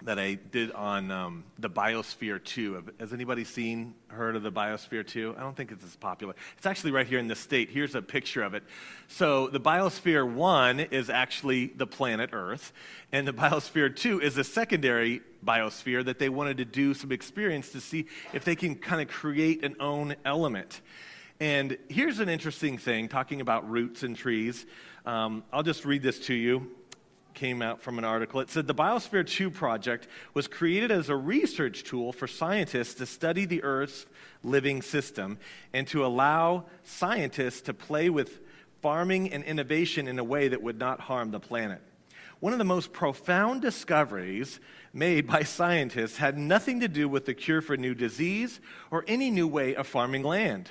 that 0.03 0.19
I 0.19 0.35
did 0.35 0.71
on 0.73 1.11
um, 1.11 1.45
the 1.59 1.71
Biosphere 1.71 2.43
2. 2.43 2.85
Has 3.01 3.13
anybody 3.13 3.45
seen, 3.45 3.95
heard 4.09 4.37
of 4.37 4.43
the 4.43 4.53
Biosphere 4.53 5.07
2? 5.07 5.35
I 5.39 5.41
don't 5.41 5.57
think 5.57 5.73
it's 5.73 5.85
as 5.85 5.97
popular. 5.97 6.35
It's 6.57 6.67
actually 6.67 6.93
right 6.93 7.07
here 7.07 7.19
in 7.19 7.27
the 7.27 7.35
state. 7.35 7.71
Here's 7.71 7.95
a 7.95 8.03
picture 8.03 8.43
of 8.43 8.55
it. 8.55 8.65
So 9.09 9.49
the 9.49 9.61
Biosphere 9.61 10.31
1 10.31 10.81
is 10.81 11.09
actually 11.09 11.69
the 11.69 11.87
planet 11.87 12.31
Earth, 12.33 12.73
and 13.13 13.27
the 13.27 13.33
Biosphere 13.33 13.95
2 13.95 14.21
is 14.21 14.37
a 14.37 14.45
secondary 14.45 15.23
biosphere 15.45 16.05
that 16.05 16.19
they 16.19 16.29
wanted 16.29 16.59
to 16.59 16.65
do 16.65 16.95
some 16.95 17.13
experience 17.13 17.73
to 17.73 17.81
see 17.81 18.07
if 18.33 18.45
they 18.45 18.57
can 18.57 18.75
kind 18.75 19.01
of 19.01 19.09
create 19.09 19.65
an 19.65 19.77
own 19.81 20.17
element. 20.25 20.81
And 21.41 21.77
here's 21.89 22.21
an 22.21 22.29
interesting 22.29 22.79
thing 22.79 23.09
talking 23.09 23.41
about 23.41 23.69
roots 23.69 24.03
and 24.03 24.17
trees. 24.17 24.67
Um, 25.05 25.45
I'll 25.53 25.63
just 25.63 25.85
read 25.85 26.03
this 26.03 26.19
to 26.27 26.35
you 26.35 26.71
came 27.35 27.63
out 27.63 27.83
from 27.83 27.99
an 27.99 28.05
article. 28.05 28.41
It 28.41 28.51
said 28.51 28.67
the 28.67 28.75
Biosphere 28.75 29.27
2 29.27 29.51
project 29.51 30.09
was 30.33 30.49
created 30.49 30.91
as 30.91 31.09
a 31.09 31.17
research 31.17 31.85
tool 31.85 32.13
for 32.13 32.27
scientists 32.27 32.95
to 32.95 33.07
study 33.07 33.45
the 33.45 33.63
Earth's 33.63 34.07
living 34.43 34.83
system 34.83 35.39
and 35.73 35.87
to 35.89 36.05
allow 36.05 36.65
scientists 36.85 37.61
to 37.63 37.75
play 37.75 38.09
with 38.09 38.41
farming 38.81 39.33
and 39.33 39.43
innovation 39.45 40.07
in 40.07 40.19
a 40.19 40.25
way 40.25 40.49
that 40.49 40.63
would 40.63 40.79
not 40.79 41.01
harm 41.01 41.31
the 41.31 41.41
planet. 41.41 41.81
One 42.41 42.53
of 42.53 42.59
the 42.59 42.65
most 42.65 42.93
profound 42.93 43.63
discoveries 43.63 44.61
made 44.93 45.27
by 45.27 45.43
scientists 45.43 46.19
had 46.19 46.37
nothing 46.37 46.81
to 46.81 46.89
do 46.89 47.09
with 47.09 47.25
the 47.25 47.35
cure 47.35 47.63
for 47.63 47.77
new 47.77 47.95
disease 47.95 48.61
or 48.91 49.05
any 49.09 49.31
new 49.31 49.49
way 49.49 49.75
of 49.75 49.87
farming 49.87 50.23
land. 50.23 50.71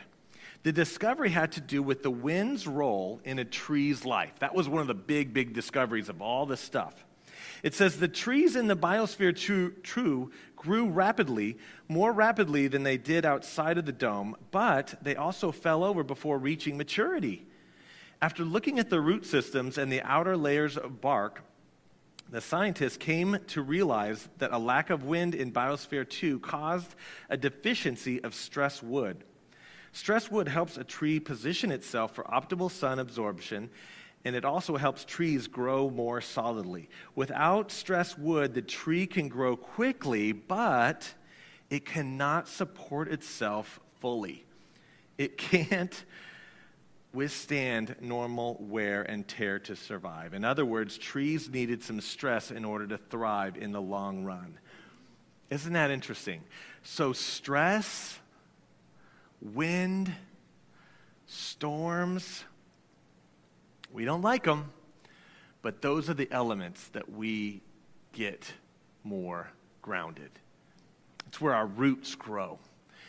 The 0.64 0.72
discovery 0.72 1.30
had 1.30 1.52
to 1.54 1.62
do 1.62 1.84
with 1.84 2.04
the 2.04 2.12
wind's 2.12 2.66
role 2.66 3.20
in 3.26 3.38
a 3.38 3.46
tree's 3.46 4.06
life. 4.06 4.34
That 4.40 4.56
was 4.56 4.70
one 4.70 4.82
of 4.82 4.88
the 4.88 4.94
big, 4.94 5.34
big 5.34 5.54
discoveries 5.54 6.08
of 6.08 6.22
all 6.22 6.46
this 6.46 6.62
stuff. 6.62 7.06
It 7.64 7.74
says 7.74 8.00
the 8.00 8.08
trees 8.08 8.56
in 8.56 8.68
the 8.68 8.76
biosphere 8.76 9.36
true, 9.36 9.74
true 9.84 10.32
grew 10.56 10.90
rapidly, 10.90 11.58
more 11.90 12.14
rapidly 12.14 12.68
than 12.68 12.84
they 12.84 12.98
did 12.98 13.26
outside 13.26 13.78
of 13.78 13.86
the 13.86 13.92
dome, 13.92 14.36
but 14.52 14.96
they 15.02 15.16
also 15.16 15.52
fell 15.52 15.84
over 15.84 16.04
before 16.04 16.38
reaching 16.38 16.78
maturity. 16.78 17.46
After 18.22 18.46
looking 18.46 18.80
at 18.80 18.90
the 18.90 19.02
root 19.02 19.26
systems 19.26 19.78
and 19.78 19.92
the 19.92 20.02
outer 20.02 20.38
layers 20.38 20.78
of 20.78 21.02
bark, 21.02 21.44
the 22.30 22.40
scientists 22.40 22.96
came 22.96 23.38
to 23.48 23.62
realize 23.62 24.30
that 24.38 24.54
a 24.54 24.58
lack 24.58 24.90
of 24.90 25.04
wind 25.04 25.36
in 25.36 25.52
Biosphere 25.52 26.08
2 26.08 26.40
caused 26.40 26.96
a 27.30 27.36
deficiency 27.36 28.24
of 28.24 28.34
stress 28.34 28.82
wood. 28.82 29.26
Stress 29.94 30.32
wood 30.32 30.48
helps 30.48 30.78
a 30.78 30.84
tree 30.84 31.20
position 31.20 31.72
itself 31.72 32.16
for 32.16 32.24
optimal 32.24 32.70
sun 32.70 32.98
absorption, 32.98 33.70
and 34.26 34.36
it 34.36 34.44
also 34.44 34.76
helps 34.76 35.06
trees 35.06 35.48
grow 35.48 35.90
more 35.90 36.20
solidly. 36.20 36.90
Without 37.14 37.72
stress 37.72 38.18
wood, 38.18 38.56
the 38.56 38.62
tree 38.62 39.06
can 39.06 39.28
grow 39.30 39.56
quickly, 39.56 40.32
but 40.32 41.14
it 41.70 41.86
cannot 41.86 42.48
support 42.48 43.08
itself 43.08 43.80
fully. 44.02 44.44
It 45.20 45.38
can't 45.38 46.04
withstand 47.14 47.96
normal 48.02 48.58
wear 48.60 49.04
and 49.04 49.28
tear 49.28 49.60
to 49.60 49.76
survive. 49.76 50.34
In 50.34 50.44
other 50.44 50.66
words, 50.66 50.98
trees 50.98 51.50
needed 51.50 51.84
some 51.84 52.02
stress 52.02 52.50
in 52.50 52.66
order 52.66 52.88
to 52.88 52.98
thrive 52.98 53.58
in 53.58 53.72
the 53.72 53.82
long 53.82 54.24
run. 54.24 54.58
Isn't 55.52 55.74
that 55.74 55.92
interesting? 55.92 56.42
So, 56.82 57.14
stress 57.14 58.18
wind, 59.54 60.14
storms. 61.28 62.44
We 63.92 64.06
don't 64.06 64.22
like 64.22 64.44
them, 64.44 64.72
but 65.62 65.82
those 65.82 66.10
are 66.10 66.14
the 66.14 66.32
elements 66.32 66.88
that 66.90 67.12
we 67.12 67.62
get 68.14 68.54
more 69.04 69.50
grounded. 69.82 70.32
It's 71.28 71.42
where 71.42 71.54
our 71.54 71.68
roots 71.68 72.16
grow. 72.16 72.60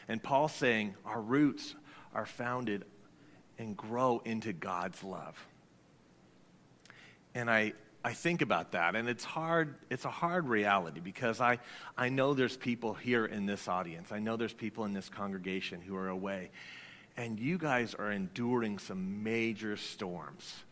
And 0.08 0.22
Paul's 0.22 0.52
saying 0.52 0.94
our 1.04 1.20
roots 1.20 1.74
are 2.14 2.26
founded 2.26 2.84
and 3.58 3.76
grow 3.76 4.20
into 4.24 4.52
God's 4.52 5.02
love. 5.02 5.46
And 7.34 7.50
I, 7.50 7.72
I 8.06 8.12
think 8.12 8.42
about 8.42 8.72
that, 8.72 8.96
and 8.96 9.08
it's 9.08 9.24
hard, 9.24 9.76
it's 9.88 10.04
a 10.04 10.10
hard 10.10 10.46
reality 10.46 11.00
because 11.00 11.40
I, 11.40 11.58
I 11.96 12.10
know 12.10 12.34
there's 12.34 12.54
people 12.54 12.92
here 12.92 13.24
in 13.24 13.46
this 13.46 13.66
audience. 13.66 14.12
I 14.12 14.18
know 14.18 14.36
there's 14.36 14.52
people 14.52 14.84
in 14.84 14.92
this 14.92 15.08
congregation 15.08 15.80
who 15.80 15.96
are 15.96 16.10
away. 16.10 16.50
And 17.16 17.40
you 17.40 17.56
guys 17.56 17.94
are 17.94 18.12
enduring 18.12 18.78
some 18.78 19.22
major 19.22 19.78
storms, 19.78 20.64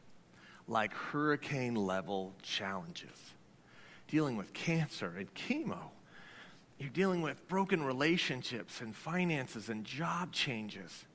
like 0.69 0.93
hurricane 0.93 1.75
level 1.75 2.35
challenges, 2.43 3.17
dealing 4.09 4.37
with 4.37 4.53
cancer 4.53 5.15
and 5.17 5.33
chemo. 5.33 5.79
You're 6.79 6.91
dealing 6.91 7.23
with 7.23 7.49
broken 7.49 7.83
relationships 7.83 8.83
and 8.83 8.95
finances 8.95 9.71
and 9.71 9.85
job 9.87 10.33
changes. 10.33 11.07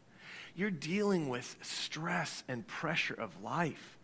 You're 0.56 0.72
dealing 0.72 1.30
with 1.30 1.58
stress 1.62 2.44
and 2.48 2.66
pressure 2.66 3.14
of 3.14 3.44
life 3.44 3.97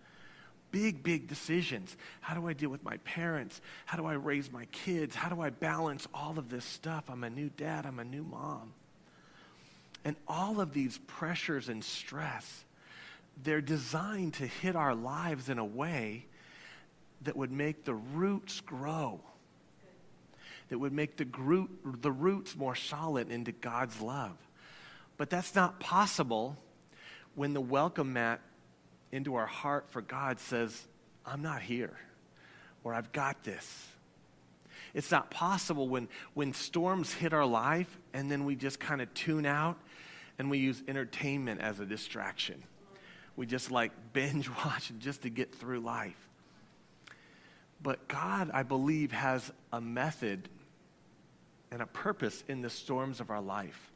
big, 0.73 1.03
big 1.03 1.27
decisions. 1.27 1.95
How 2.19 2.33
do 2.33 2.47
I 2.47 2.53
deal 2.53 2.69
with 2.69 2.83
my 2.83 2.97
parents? 2.97 3.61
How 3.85 3.95
do 3.95 4.05
I 4.07 4.13
raise 4.13 4.51
my 4.51 4.65
kids? 4.65 5.15
How 5.15 5.29
do 5.29 5.39
I 5.39 5.51
balance 5.51 6.07
all 6.13 6.37
of 6.39 6.49
this 6.49 6.65
stuff? 6.65 7.05
I'm 7.07 7.23
a 7.23 7.29
new 7.29 7.49
dad, 7.49 7.85
I'm 7.85 7.99
a 7.99 8.03
new 8.03 8.23
mom. 8.23 8.73
And 10.03 10.17
all 10.27 10.59
of 10.59 10.73
these 10.73 10.97
pressures 11.07 11.69
and 11.69 11.83
stress, 11.83 12.65
they're 13.41 13.61
designed 13.61 14.33
to 14.35 14.47
hit 14.47 14.75
our 14.75 14.95
lives 14.95 15.47
in 15.47 15.59
a 15.59 15.65
way 15.65 16.25
that 17.21 17.37
would 17.37 17.51
make 17.51 17.85
the 17.85 17.93
roots 17.93 18.59
grow, 18.59 19.21
that 20.69 20.79
would 20.79 20.91
make 20.91 21.17
the, 21.17 21.27
root, 21.37 21.69
the 22.01 22.11
roots 22.11 22.55
more 22.57 22.75
solid 22.75 23.31
into 23.31 23.51
God's 23.51 24.01
love. 24.01 24.35
But 25.17 25.29
that's 25.29 25.53
not 25.53 25.79
possible 25.79 26.57
when 27.35 27.53
the 27.53 27.61
welcome 27.61 28.13
mat 28.13 28.41
into 29.13 29.35
our 29.35 29.45
heart 29.45 29.85
for 29.89 30.01
God 30.01 30.39
says, 30.39 30.87
I'm 31.25 31.41
not 31.41 31.61
here, 31.61 31.97
or 32.83 32.93
I've 32.93 33.11
got 33.11 33.43
this. 33.43 33.87
It's 34.93 35.11
not 35.11 35.31
possible 35.31 35.87
when, 35.87 36.09
when 36.33 36.53
storms 36.53 37.13
hit 37.13 37.31
our 37.31 37.45
life 37.45 37.97
and 38.13 38.29
then 38.29 38.43
we 38.43 38.55
just 38.55 38.79
kind 38.79 39.01
of 39.01 39.13
tune 39.13 39.45
out 39.45 39.77
and 40.37 40.49
we 40.49 40.57
use 40.57 40.81
entertainment 40.87 41.61
as 41.61 41.79
a 41.79 41.85
distraction. 41.85 42.63
We 43.35 43.45
just 43.45 43.71
like 43.71 43.91
binge 44.13 44.49
watch 44.65 44.91
just 44.99 45.21
to 45.21 45.29
get 45.29 45.53
through 45.53 45.79
life. 45.79 46.17
But 47.81 48.07
God, 48.07 48.49
I 48.53 48.63
believe, 48.63 49.11
has 49.11 49.51
a 49.71 49.81
method 49.81 50.49
and 51.71 51.81
a 51.81 51.87
purpose 51.87 52.43
in 52.47 52.61
the 52.61 52.69
storms 52.69 53.19
of 53.19 53.29
our 53.29 53.41
life. 53.41 53.91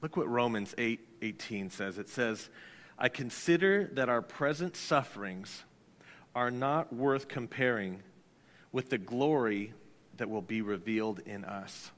Look 0.00 0.16
what 0.16 0.28
Romans 0.28 0.74
8 0.78 1.00
18 1.22 1.70
says. 1.70 1.98
It 1.98 2.08
says, 2.08 2.48
I 2.98 3.08
consider 3.08 3.88
that 3.92 4.08
our 4.08 4.22
present 4.22 4.76
sufferings 4.76 5.62
are 6.34 6.50
not 6.50 6.92
worth 6.92 7.28
comparing 7.28 8.02
with 8.72 8.90
the 8.90 8.98
glory 8.98 9.72
that 10.16 10.28
will 10.28 10.42
be 10.42 10.62
revealed 10.62 11.20
in 11.20 11.44
us. 11.44 11.92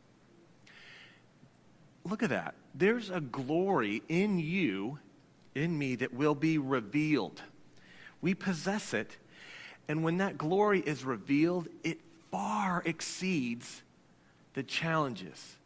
Look 2.04 2.22
at 2.22 2.30
that. 2.30 2.54
There's 2.74 3.10
a 3.10 3.20
glory 3.20 4.02
in 4.08 4.38
you, 4.38 4.98
in 5.54 5.76
me, 5.78 5.96
that 5.96 6.12
will 6.12 6.34
be 6.34 6.58
revealed. 6.58 7.42
We 8.20 8.34
possess 8.34 8.94
it, 8.94 9.16
and 9.88 10.04
when 10.04 10.18
that 10.18 10.38
glory 10.38 10.80
is 10.80 11.04
revealed, 11.04 11.68
it 11.82 11.98
far 12.30 12.82
exceeds 12.84 13.82
the 14.54 14.62
challenges 14.62 15.56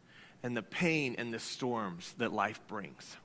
and 0.43 0.55
the 0.55 0.63
pain 0.63 1.15
and 1.17 1.33
the 1.33 1.39
storms 1.39 2.13
that 2.17 2.31
life 2.31 2.59
brings. 2.67 3.17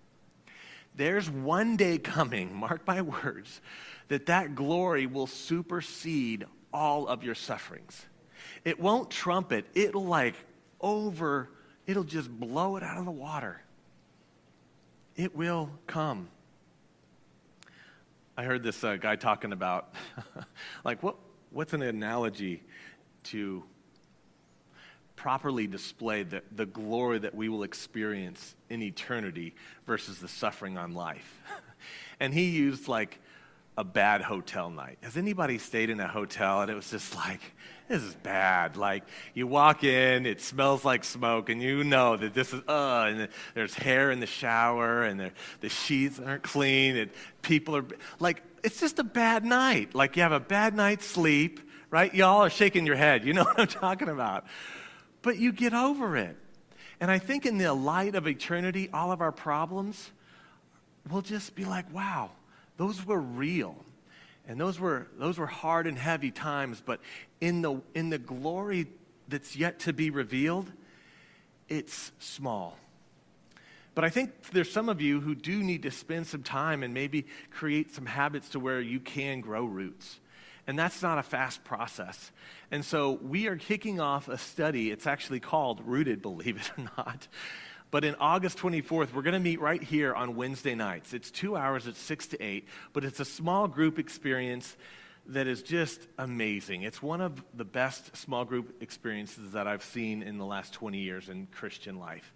There's 1.01 1.31
one 1.31 1.79
day 1.79 1.97
coming, 1.97 2.55
mark 2.61 2.87
my 2.87 3.01
words, 3.01 3.63
that 4.09 4.27
that 4.27 4.55
glory 4.55 5.07
will 5.07 5.27
supersede 5.27 6.45
all 6.75 7.09
of 7.09 7.25
your 7.25 7.35
sufferings. 7.35 8.05
It 8.67 8.79
won't 8.79 9.11
trump 9.11 9.51
it. 9.51 9.65
It'll 9.73 10.05
like 10.05 10.35
over, 10.79 11.49
it'll 11.87 12.05
just 12.05 12.31
blow 12.31 12.77
it 12.77 12.83
out 12.83 12.99
of 12.99 13.07
the 13.07 13.11
water. 13.11 13.63
It 15.17 15.35
will 15.35 15.71
come. 15.87 16.29
I 18.37 18.43
heard 18.43 18.63
this 18.63 18.85
uh, 18.85 18.97
guy 18.97 19.17
talking 19.17 19.53
about, 19.53 19.95
like, 20.85 21.03
what, 21.03 21.17
what's 21.49 21.73
an 21.73 21.81
analogy 21.81 22.63
to 23.25 23.65
properly 25.21 25.67
display 25.67 26.23
the, 26.23 26.43
the 26.51 26.65
glory 26.65 27.19
that 27.19 27.35
we 27.35 27.51
will 27.51 27.63
experience 27.63 28.55
in 28.71 28.83
eternity 28.83 29.55
versus 29.87 30.19
the 30.19 30.29
suffering 30.29 30.79
on 30.79 30.95
life? 30.95 31.43
and 32.21 32.33
he 32.33 32.49
used, 32.49 32.89
like, 32.89 33.21
a 33.77 33.85
bad 33.85 34.23
hotel 34.23 34.71
night. 34.71 34.97
Has 35.03 35.19
anybody 35.19 35.59
stayed 35.59 35.91
in 35.91 36.01
a 36.01 36.09
hotel 36.09 36.63
and 36.63 36.71
it 36.71 36.75
was 36.75 36.91
just 36.91 37.15
like, 37.15 37.41
this 37.87 38.03
is 38.03 38.15
bad. 38.15 38.79
Like, 38.79 39.05
you 39.35 39.47
walk 39.47 39.85
in, 39.85 40.25
it 40.25 40.41
smells 40.41 40.87
like 40.87 41.05
smoke, 41.05 41.51
and 41.51 41.61
you 41.61 41.85
know 41.85 42.17
that 42.17 42.33
this 42.33 42.55
is, 42.55 42.63
uh, 42.67 43.07
and 43.09 43.29
there's 43.55 43.75
hair 43.75 44.11
in 44.13 44.21
the 44.21 44.27
shower, 44.27 45.03
and 45.03 45.33
the 45.61 45.69
sheets 45.69 46.21
aren't 46.21 46.45
clean, 46.45 46.97
and 46.97 47.11
people 47.43 47.77
are, 47.77 47.85
like, 48.21 48.43
it's 48.63 48.79
just 48.79 49.01
a 49.01 49.05
bad 49.05 49.45
night. 49.45 49.93
Like, 49.93 50.17
you 50.17 50.23
have 50.23 50.31
a 50.31 50.39
bad 50.39 50.77
night's 50.77 51.05
sleep, 51.05 51.59
right? 51.91 52.15
Y'all 52.15 52.43
are 52.43 52.51
shaking 52.51 52.87
your 52.87 52.95
head. 52.95 53.25
You 53.25 53.33
know 53.33 53.43
what 53.57 53.59
I'm 53.59 53.67
talking 53.67 54.09
about. 54.09 54.45
But 55.23 55.39
you 55.39 55.53
get 55.53 55.75
over 55.75 56.17
it. 56.17 56.37
And 57.01 57.11
I 57.11 57.19
think 57.19 57.47
in 57.47 57.59
the 57.59 57.73
light 57.73 58.15
of 58.15 58.27
eternity, 58.27 58.91
all 58.93 59.11
of 59.11 59.21
our 59.21 59.33
problems 59.33 60.11
will 61.11 61.23
just 61.23 61.55
be 61.55 61.65
like, 61.65 61.93
wow, 61.93 62.31
those 62.77 63.05
were 63.05 63.21
real. 63.21 63.77
And 64.47 64.61
those 64.61 64.79
were, 64.79 65.07
those 65.19 65.39
were 65.39 65.47
hard 65.47 65.87
and 65.87 65.99
heavy 65.99 66.31
times, 66.31 66.83
but 66.85 67.01
in 67.41 67.63
the, 67.63 67.81
in 67.95 68.11
the 68.11 68.19
glory 68.19 68.87
that's 69.29 69.57
yet 69.57 69.81
to 69.81 69.93
be 69.93 70.11
revealed, 70.11 70.71
it's 71.69 72.13
small. 72.19 72.77
But 73.95 74.05
I 74.05 74.11
think 74.11 74.51
there's 74.53 74.73
some 74.73 74.89
of 74.89 75.01
you 75.01 75.21
who 75.21 75.35
do 75.35 75.63
need 75.63 75.83
to 75.83 75.91
spend 75.91 76.27
some 76.27 76.43
time 76.43 76.83
and 76.83 76.95
maybe 76.95 77.27
create 77.51 77.95
some 77.95 78.07
habits 78.07 78.51
to 78.51 78.61
where 78.61 78.81
you 78.81 79.01
can 79.01 79.41
grow 79.41 79.65
roots. 79.65 80.20
And 80.71 80.79
that's 80.79 81.03
not 81.03 81.19
a 81.19 81.25
fast 81.25 81.65
process. 81.65 82.31
And 82.71 82.85
so 82.85 83.19
we 83.25 83.49
are 83.49 83.57
kicking 83.57 83.99
off 83.99 84.29
a 84.29 84.39
study. 84.39 84.93
It's 84.93 85.05
actually 85.05 85.41
called 85.41 85.81
Rooted, 85.85 86.23
believe 86.23 86.59
it 86.59 86.71
or 86.79 86.89
not. 86.97 87.27
But 87.91 88.05
in 88.05 88.15
August 88.21 88.57
24th, 88.59 89.13
we're 89.13 89.23
going 89.23 89.35
to 89.35 89.41
meet 89.41 89.61
right 89.61 89.83
here 89.83 90.15
on 90.15 90.37
Wednesday 90.37 90.77
nights. 90.77 91.13
It's 91.13 91.33
two 91.33 91.57
hours, 91.57 91.89
it's 91.89 91.99
six 91.99 92.29
to 92.29 92.41
eight, 92.41 92.69
but 92.93 93.03
it's 93.03 93.19
a 93.19 93.25
small 93.25 93.67
group 93.67 93.99
experience 93.99 94.77
that 95.27 95.49
is 95.49 95.61
just 95.65 96.07
amazing. 96.19 96.83
It's 96.83 97.03
one 97.03 97.21
of 97.21 97.43
the 97.53 97.65
best 97.65 98.17
small 98.17 98.45
group 98.45 98.81
experiences 98.81 99.51
that 99.51 99.67
I've 99.67 99.83
seen 99.83 100.23
in 100.23 100.39
the 100.39 100.47
last 100.47 100.73
20 100.73 100.99
years 100.99 101.29
in 101.31 101.49
Christian 101.49 101.99
life. 101.99 102.33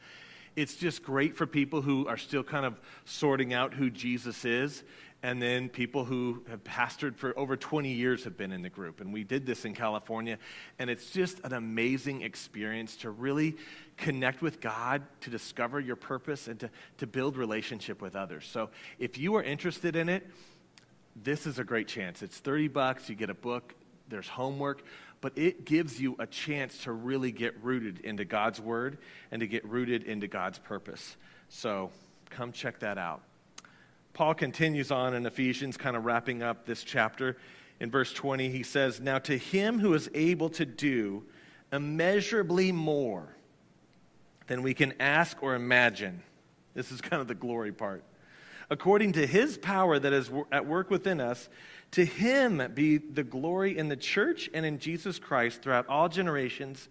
It's 0.57 0.75
just 0.75 1.05
great 1.05 1.37
for 1.37 1.47
people 1.47 1.83
who 1.83 2.09
are 2.09 2.17
still 2.17 2.43
kind 2.43 2.67
of 2.67 2.81
sorting 3.05 3.55
out 3.55 3.75
who 3.75 3.91
Jesus 3.91 4.45
is 4.45 4.83
and 5.25 5.41
then 5.41 5.71
people 5.71 6.05
who 6.05 6.43
have 6.51 6.63
pastored 6.65 7.17
for 7.17 7.37
over 7.39 7.57
20 7.57 7.91
years 7.91 8.25
have 8.25 8.37
been 8.37 8.53
in 8.53 8.61
the 8.61 8.69
group. 8.69 9.01
And 9.01 9.11
we 9.11 9.25
did 9.25 9.47
this 9.47 9.65
in 9.65 9.73
California, 9.73 10.37
and 10.79 10.91
it's 10.91 11.13
just 11.13 11.41
an 11.45 11.55
amazing 11.55 12.21
experience 12.21 12.97
to 12.97 13.11
really 13.11 13.57
connect 13.97 14.43
with 14.43 14.61
God, 14.61 15.01
to 15.23 15.31
discover 15.31 15.81
your 15.81 15.97
purpose, 15.97 16.47
and 16.47 16.61
to, 16.61 16.71
to 16.99 17.07
build 17.07 17.39
relationship 17.39 18.03
with 18.03 18.17
others. 18.17 18.45
So 18.45 18.69
if 18.99 19.17
you 19.17 19.35
are 19.37 19.43
interested 19.43 19.97
in 19.97 20.11
it, 20.11 20.27
this 21.17 21.47
is 21.47 21.59
a 21.59 21.65
great 21.65 21.89
chance. 21.89 22.23
It's 22.23 22.37
30 22.37 22.69
bucks, 22.69 23.09
you 23.09 23.15
get 23.15 23.31
a 23.31 23.35
book, 23.35 23.75
there's 24.11 24.29
homework, 24.29 24.85
but 25.23 25.33
it 25.37 25.65
gives 25.65 25.99
you 25.99 26.17
a 26.19 26.27
chance 26.27 26.77
to 26.85 26.93
really 26.93 27.33
get 27.33 27.55
rooted 27.65 28.01
into 28.01 28.27
God's 28.27 28.61
word 28.61 28.99
and 29.31 29.41
to 29.41 29.47
get 29.47 29.65
rooted 29.65 30.03
into 30.03 30.29
God's 30.29 30.59
purpose. 30.59 31.17
So 31.49 31.91
come 32.29 32.53
check 32.53 32.81
that 32.81 32.99
out. 32.99 33.23
Paul 34.15 34.35
continues 34.35 34.93
on 34.93 35.13
in 35.15 35.27
Ephesians, 35.27 35.77
kind 35.77 35.97
of 35.97 36.05
wrapping 36.05 36.41
up 36.41 36.67
this 36.67 36.85
chapter. 36.85 37.37
In 37.81 37.91
verse 37.91 38.13
20, 38.13 38.49
he 38.49 38.63
says, 38.63 39.01
Now 39.01 39.19
to 39.19 39.37
him 39.37 39.81
who 39.81 39.93
is 39.93 40.09
able 40.15 40.49
to 40.51 40.65
do 40.65 41.25
immeasurably 41.73 42.71
more 42.71 43.35
than 44.47 44.63
we 44.63 44.73
can 44.73 44.95
ask 45.01 45.43
or 45.43 45.57
imagine. 45.57 46.23
This 46.75 46.93
is 46.93 47.01
kind 47.01 47.21
of 47.21 47.27
the 47.27 47.35
glory 47.35 47.73
part. 47.73 48.05
According 48.71 49.13
to 49.13 49.27
his 49.27 49.59
power 49.59 49.99
that 49.99 50.13
is 50.13 50.31
at 50.53 50.65
work 50.65 50.91
within 50.91 51.21
us, 51.21 51.49
to 51.91 52.05
him 52.05 52.63
be 52.73 52.99
the 52.99 53.25
glory 53.25 53.77
in 53.77 53.89
the 53.89 53.97
church 53.97 54.49
and 54.55 54.65
in 54.65 54.79
Jesus 54.79 55.19
Christ 55.19 55.61
throughout 55.61 55.89
all 55.89 56.09
generations, 56.09 56.89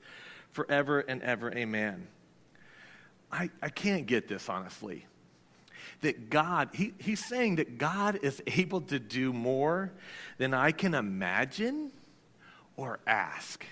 forever 0.52 1.00
and 1.00 1.22
ever. 1.24 1.54
Amen. 1.54 2.06
I, 3.32 3.50
I 3.62 3.70
can't 3.70 4.06
get 4.06 4.28
this, 4.28 4.50
honestly 4.50 5.06
that 6.04 6.30
God, 6.30 6.70
he, 6.74 6.94
he's 7.00 7.24
saying 7.24 7.56
that 7.56 7.78
God 7.78 8.20
is 8.22 8.42
able 8.48 8.82
to 8.82 9.00
do 9.00 9.34
more 9.34 9.92
than 10.38 10.54
I 10.54 10.72
can 10.72 10.94
imagine 10.94 11.92
or 12.78 13.00
ask. 13.06 13.66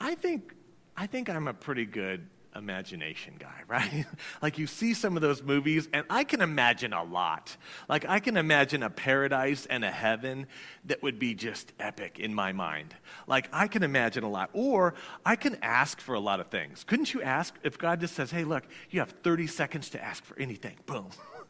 I 0.00 0.14
think, 0.14 0.54
I 0.96 1.06
think 1.06 1.28
I'm 1.28 1.48
a 1.48 1.54
pretty 1.54 1.84
good 1.84 2.26
imagination 2.56 3.34
guy, 3.38 3.60
right? 3.68 4.06
like 4.42 4.58
you 4.58 4.66
see 4.66 4.94
some 4.94 5.16
of 5.16 5.22
those 5.22 5.42
movies, 5.42 5.88
and 5.92 6.04
I 6.10 6.24
can 6.24 6.40
imagine 6.40 6.92
a 6.92 7.02
lot. 7.02 7.56
Like 7.88 8.08
I 8.08 8.20
can 8.20 8.36
imagine 8.36 8.82
a 8.82 8.90
paradise 8.90 9.66
and 9.66 9.84
a 9.84 9.90
heaven 9.90 10.46
that 10.84 11.02
would 11.02 11.18
be 11.18 11.34
just 11.34 11.72
epic 11.78 12.18
in 12.18 12.34
my 12.34 12.52
mind. 12.52 12.94
Like 13.26 13.48
I 13.52 13.68
can 13.68 13.82
imagine 13.82 14.24
a 14.24 14.30
lot. 14.30 14.50
Or 14.52 14.94
I 15.24 15.36
can 15.36 15.56
ask 15.62 16.00
for 16.00 16.14
a 16.14 16.20
lot 16.20 16.40
of 16.40 16.48
things. 16.48 16.84
Couldn't 16.84 17.12
you 17.12 17.22
ask 17.22 17.54
if 17.62 17.78
God 17.78 18.00
just 18.00 18.14
says, 18.14 18.30
hey, 18.30 18.44
look, 18.44 18.64
you 18.90 19.00
have 19.00 19.10
30 19.10 19.46
seconds 19.46 19.90
to 19.90 20.02
ask 20.02 20.24
for 20.24 20.38
anything? 20.38 20.76
Boom. 20.86 21.08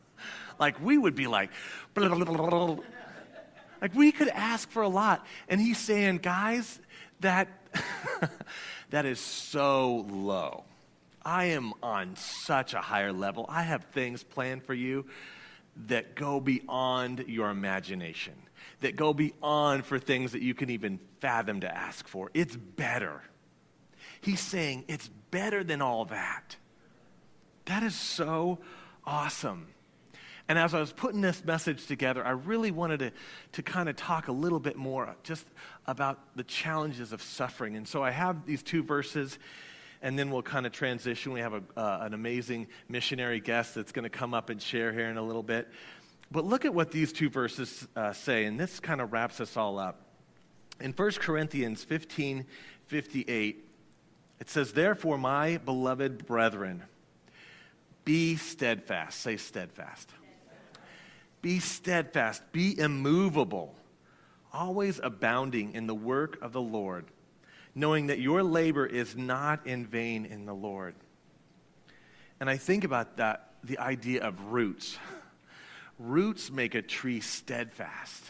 like 0.59 0.81
we 0.83 0.99
would 0.99 1.15
be 1.15 1.27
like, 1.27 1.51
blah, 1.95 2.09
blah, 2.15 2.25
blah, 2.25 2.77
like 3.81 3.95
we 3.95 4.13
could 4.13 4.29
ask 4.29 4.71
for 4.71 4.83
a 4.83 4.89
lot. 4.89 5.27
And 5.49 5.61
he's 5.61 5.79
saying, 5.79 6.19
guys, 6.19 6.81
that 7.21 7.49
that 8.91 9.07
is 9.07 9.21
so 9.21 10.07
low. 10.09 10.65
I 11.25 11.47
am 11.47 11.73
on 11.83 12.17
such 12.17 12.75
a 12.75 12.81
higher 12.81 13.13
level. 13.13 13.47
I 13.49 13.63
have 13.63 13.85
things 13.85 14.23
planned 14.23 14.65
for 14.65 14.75
you 14.75 15.07
that 15.87 16.15
go 16.15 16.41
beyond 16.41 17.25
your 17.27 17.51
imagination, 17.51 18.35
that 18.81 18.97
go 18.97 19.13
beyond 19.13 19.85
for 19.87 19.99
things 19.99 20.33
that 20.33 20.43
you 20.43 20.55
can 20.55 20.71
even 20.71 21.01
fathom 21.21 21.61
to 21.61 21.77
ask 21.77 22.07
for. 22.07 22.31
It's 22.35 22.57
better. 22.57 23.23
He's 24.21 24.41
saying 24.41 24.85
it's 24.89 25.09
better 25.31 25.65
than 25.65 25.83
all 25.83 26.05
that. 26.07 26.57
That 27.65 27.83
is 27.83 27.95
so 27.95 28.59
awesome. 29.05 29.69
And 30.47 30.59
as 30.59 30.75
I 30.75 30.81
was 30.81 30.93
putting 30.93 31.23
this 31.23 31.43
message 31.43 31.87
together, 31.87 32.25
I 32.25 32.31
really 32.31 32.71
wanted 32.71 32.99
to, 32.99 33.13
to 33.53 33.63
kind 33.63 33.89
of 33.89 33.97
talk 33.97 34.29
a 34.29 34.33
little 34.33 34.61
bit 34.61 34.77
more 34.77 35.17
just 35.23 35.47
about 35.87 36.37
the 36.37 36.45
challenges 36.45 37.13
of 37.13 37.23
suffering. 37.23 37.77
And 37.77 37.89
so 37.89 38.03
I 38.03 38.11
have 38.11 38.45
these 38.45 38.63
two 38.63 38.83
verses 38.83 39.39
and 40.05 40.19
then 40.19 40.31
we'll 40.31 40.43
kind 40.43 40.67
of 40.67 40.73
transition. 40.73 41.33
We 41.33 41.41
have 41.41 41.55
a, 41.55 41.63
uh, 41.77 42.01
an 42.03 42.13
amazing 42.13 42.67
missionary 42.91 43.41
guest 43.41 43.75
that's 43.75 43.91
going 43.91 44.03
to 44.03 44.11
come 44.11 44.35
up 44.35 44.51
and 44.51 44.61
share 44.61 44.93
here 44.93 45.09
in 45.09 45.17
a 45.17 45.23
little 45.23 45.43
bit. 45.43 45.67
But 46.31 46.45
look 46.45 46.67
at 46.67 46.75
what 46.75 46.91
these 46.91 47.11
two 47.11 47.31
verses 47.31 47.89
uh, 47.97 48.13
say, 48.13 48.45
and 48.45 48.61
this 48.61 48.81
kind 48.81 49.01
of 49.01 49.15
wraps 49.15 49.41
us 49.41 49.57
all 49.57 49.79
up. 49.79 50.03
In 50.79 50.93
1 50.93 51.11
Corinthians 51.13 51.83
15 51.83 52.47
58, 52.87 53.65
it 54.41 54.51
says, 54.51 54.75
Therefore, 54.75 55.17
my 55.17 55.57
beloved 55.57 56.27
brethren, 56.27 56.83
be 58.05 58.37
steadfast. 58.37 59.21
Say 59.21 59.39
steadfast. 59.39 60.11
Be 61.41 61.61
steadfast. 61.61 62.43
Be 62.53 62.79
immovable, 62.79 63.75
always 64.53 65.01
abounding 65.03 65.73
in 65.73 65.87
the 65.87 65.95
work 65.95 66.37
of 66.43 66.53
the 66.53 66.61
Lord 66.61 67.07
knowing 67.75 68.07
that 68.07 68.21
your 68.21 68.43
labor 68.43 68.87
is 68.87 69.17
not 69.17 69.67
in 69.67 69.87
vain 69.87 70.25
in 70.25 70.47
the 70.47 70.55
Lord. 70.55 70.95
And 72.41 72.49
I 72.49 72.57
think 72.57 72.85
about 72.85 73.17
that, 73.17 73.55
the 73.63 73.79
idea 73.79 74.23
of 74.23 74.53
roots. 74.53 74.99
Roots 75.99 76.51
make 76.51 76.75
a 76.75 76.83
tree 76.83 77.21
steadfast. 77.21 78.25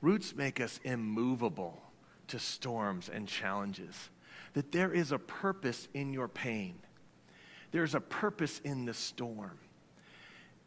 Roots 0.00 0.34
make 0.34 0.60
us 0.60 0.80
immovable 0.82 1.80
to 2.28 2.38
storms 2.38 3.10
and 3.12 3.28
challenges. 3.28 3.94
That 4.54 4.72
there 4.72 4.92
is 4.92 5.12
a 5.12 5.18
purpose 5.18 5.88
in 5.92 6.12
your 6.12 6.26
pain. 6.26 6.74
There's 7.70 7.94
a 7.94 8.00
purpose 8.00 8.60
in 8.64 8.86
the 8.86 8.94
storm. 8.94 9.58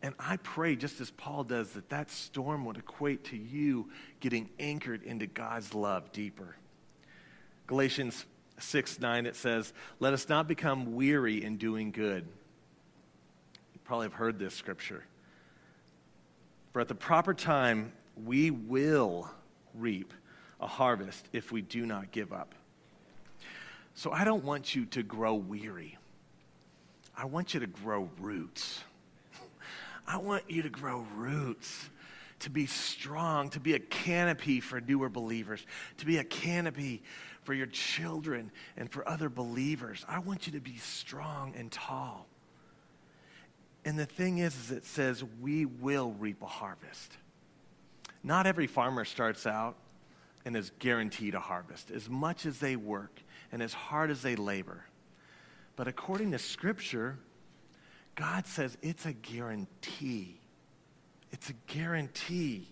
And 0.03 0.13
I 0.19 0.37
pray, 0.37 0.75
just 0.75 1.01
as 1.01 1.11
Paul 1.11 1.45
does, 1.45 1.71
that 1.71 1.89
that 1.89 2.11
storm 2.11 2.65
would 2.65 2.77
equate 2.77 3.23
to 3.25 3.37
you 3.37 3.89
getting 4.19 4.49
anchored 4.59 5.03
into 5.03 5.27
God's 5.27 5.73
love 5.73 6.11
deeper. 6.11 6.55
Galatians 7.67 8.25
6 8.59 8.99
9, 8.99 9.25
it 9.25 9.35
says, 9.35 9.73
Let 9.99 10.13
us 10.13 10.29
not 10.29 10.47
become 10.47 10.95
weary 10.95 11.43
in 11.43 11.57
doing 11.57 11.91
good. 11.91 12.25
You 13.73 13.79
probably 13.83 14.05
have 14.05 14.13
heard 14.13 14.39
this 14.39 14.53
scripture. 14.53 15.03
For 16.71 16.81
at 16.81 16.87
the 16.87 16.95
proper 16.95 17.33
time, 17.33 17.93
we 18.25 18.51
will 18.51 19.29
reap 19.73 20.13
a 20.59 20.67
harvest 20.67 21.27
if 21.33 21.51
we 21.51 21.61
do 21.61 21.85
not 21.85 22.11
give 22.11 22.33
up. 22.33 22.55
So 23.95 24.11
I 24.11 24.23
don't 24.23 24.43
want 24.43 24.75
you 24.75 24.85
to 24.87 25.03
grow 25.03 25.35
weary. 25.35 25.97
I 27.15 27.25
want 27.25 27.53
you 27.53 27.59
to 27.59 27.67
grow 27.67 28.09
roots. 28.19 28.83
I 30.07 30.17
want 30.17 30.49
you 30.49 30.63
to 30.63 30.69
grow 30.69 31.05
roots, 31.15 31.89
to 32.39 32.49
be 32.49 32.65
strong, 32.65 33.49
to 33.49 33.59
be 33.59 33.75
a 33.75 33.79
canopy 33.79 34.59
for 34.59 34.81
newer 34.81 35.09
believers, 35.09 35.63
to 35.97 36.05
be 36.05 36.17
a 36.17 36.23
canopy 36.23 37.03
for 37.43 37.53
your 37.53 37.67
children 37.67 38.51
and 38.77 38.91
for 38.91 39.07
other 39.07 39.29
believers. 39.29 40.05
I 40.07 40.19
want 40.19 40.47
you 40.47 40.53
to 40.53 40.59
be 40.59 40.77
strong 40.77 41.53
and 41.57 41.71
tall. 41.71 42.27
And 43.85 43.99
the 43.99 44.05
thing 44.05 44.37
is, 44.37 44.55
is 44.55 44.71
it 44.71 44.85
says 44.85 45.23
we 45.41 45.65
will 45.65 46.11
reap 46.19 46.41
a 46.41 46.47
harvest. 46.47 47.17
Not 48.23 48.47
every 48.47 48.67
farmer 48.67 49.03
starts 49.03 49.45
out 49.45 49.75
and 50.45 50.55
is 50.55 50.71
guaranteed 50.79 51.35
a 51.35 51.39
harvest, 51.39 51.91
as 51.91 52.09
much 52.09 52.45
as 52.45 52.59
they 52.59 52.75
work 52.75 53.21
and 53.51 53.61
as 53.61 53.73
hard 53.73 54.09
as 54.09 54.21
they 54.21 54.35
labor. 54.35 54.85
But 55.75 55.87
according 55.87 56.31
to 56.31 56.39
Scripture, 56.39 57.17
God 58.15 58.47
says 58.47 58.77
it's 58.81 59.05
a 59.05 59.13
guarantee. 59.13 60.39
It's 61.31 61.49
a 61.49 61.53
guarantee 61.67 62.67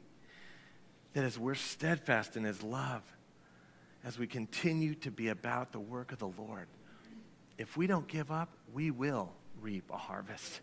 that 1.13 1.23
as 1.23 1.37
we're 1.37 1.55
steadfast 1.55 2.37
in 2.37 2.43
His 2.43 2.61
love, 2.63 3.01
as 4.03 4.17
we 4.17 4.27
continue 4.27 4.95
to 4.95 5.11
be 5.11 5.27
about 5.29 5.71
the 5.71 5.79
work 5.79 6.11
of 6.11 6.19
the 6.19 6.27
Lord, 6.27 6.67
if 7.57 7.77
we 7.77 7.87
don't 7.87 8.07
give 8.07 8.31
up, 8.31 8.49
we 8.73 8.91
will 8.91 9.31
reap 9.61 9.89
a 9.91 9.97
harvest. 9.97 10.61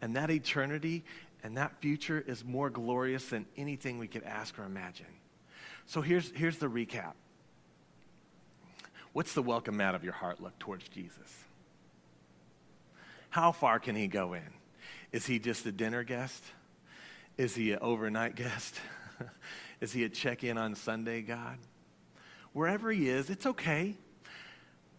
And 0.00 0.16
that 0.16 0.30
eternity 0.30 1.04
and 1.42 1.56
that 1.56 1.80
future 1.80 2.22
is 2.26 2.44
more 2.44 2.70
glorious 2.70 3.26
than 3.26 3.46
anything 3.56 3.98
we 3.98 4.08
could 4.08 4.22
ask 4.24 4.58
or 4.58 4.64
imagine. 4.64 5.06
So 5.86 6.00
here's, 6.00 6.30
here's 6.34 6.58
the 6.58 6.68
recap. 6.68 7.12
What's 9.12 9.34
the 9.34 9.42
welcome 9.42 9.76
mat 9.76 9.94
of 9.94 10.04
your 10.04 10.14
heart 10.14 10.40
look 10.40 10.58
towards 10.58 10.88
Jesus? 10.88 11.44
How 13.28 13.52
far 13.52 13.78
can 13.78 13.94
he 13.94 14.08
go 14.08 14.34
in? 14.34 14.42
Is 15.10 15.26
he 15.26 15.38
just 15.38 15.66
a 15.66 15.72
dinner 15.72 16.04
guest? 16.04 16.42
Is 17.36 17.54
he 17.54 17.72
an 17.72 17.80
overnight 17.82 18.36
guest? 18.36 18.80
is 19.80 19.92
he 19.92 20.04
a 20.04 20.08
check 20.08 20.44
in 20.44 20.56
on 20.56 20.74
Sunday 20.74 21.22
God? 21.22 21.58
Wherever 22.52 22.90
he 22.90 23.08
is, 23.08 23.30
it's 23.30 23.46
okay. 23.46 23.96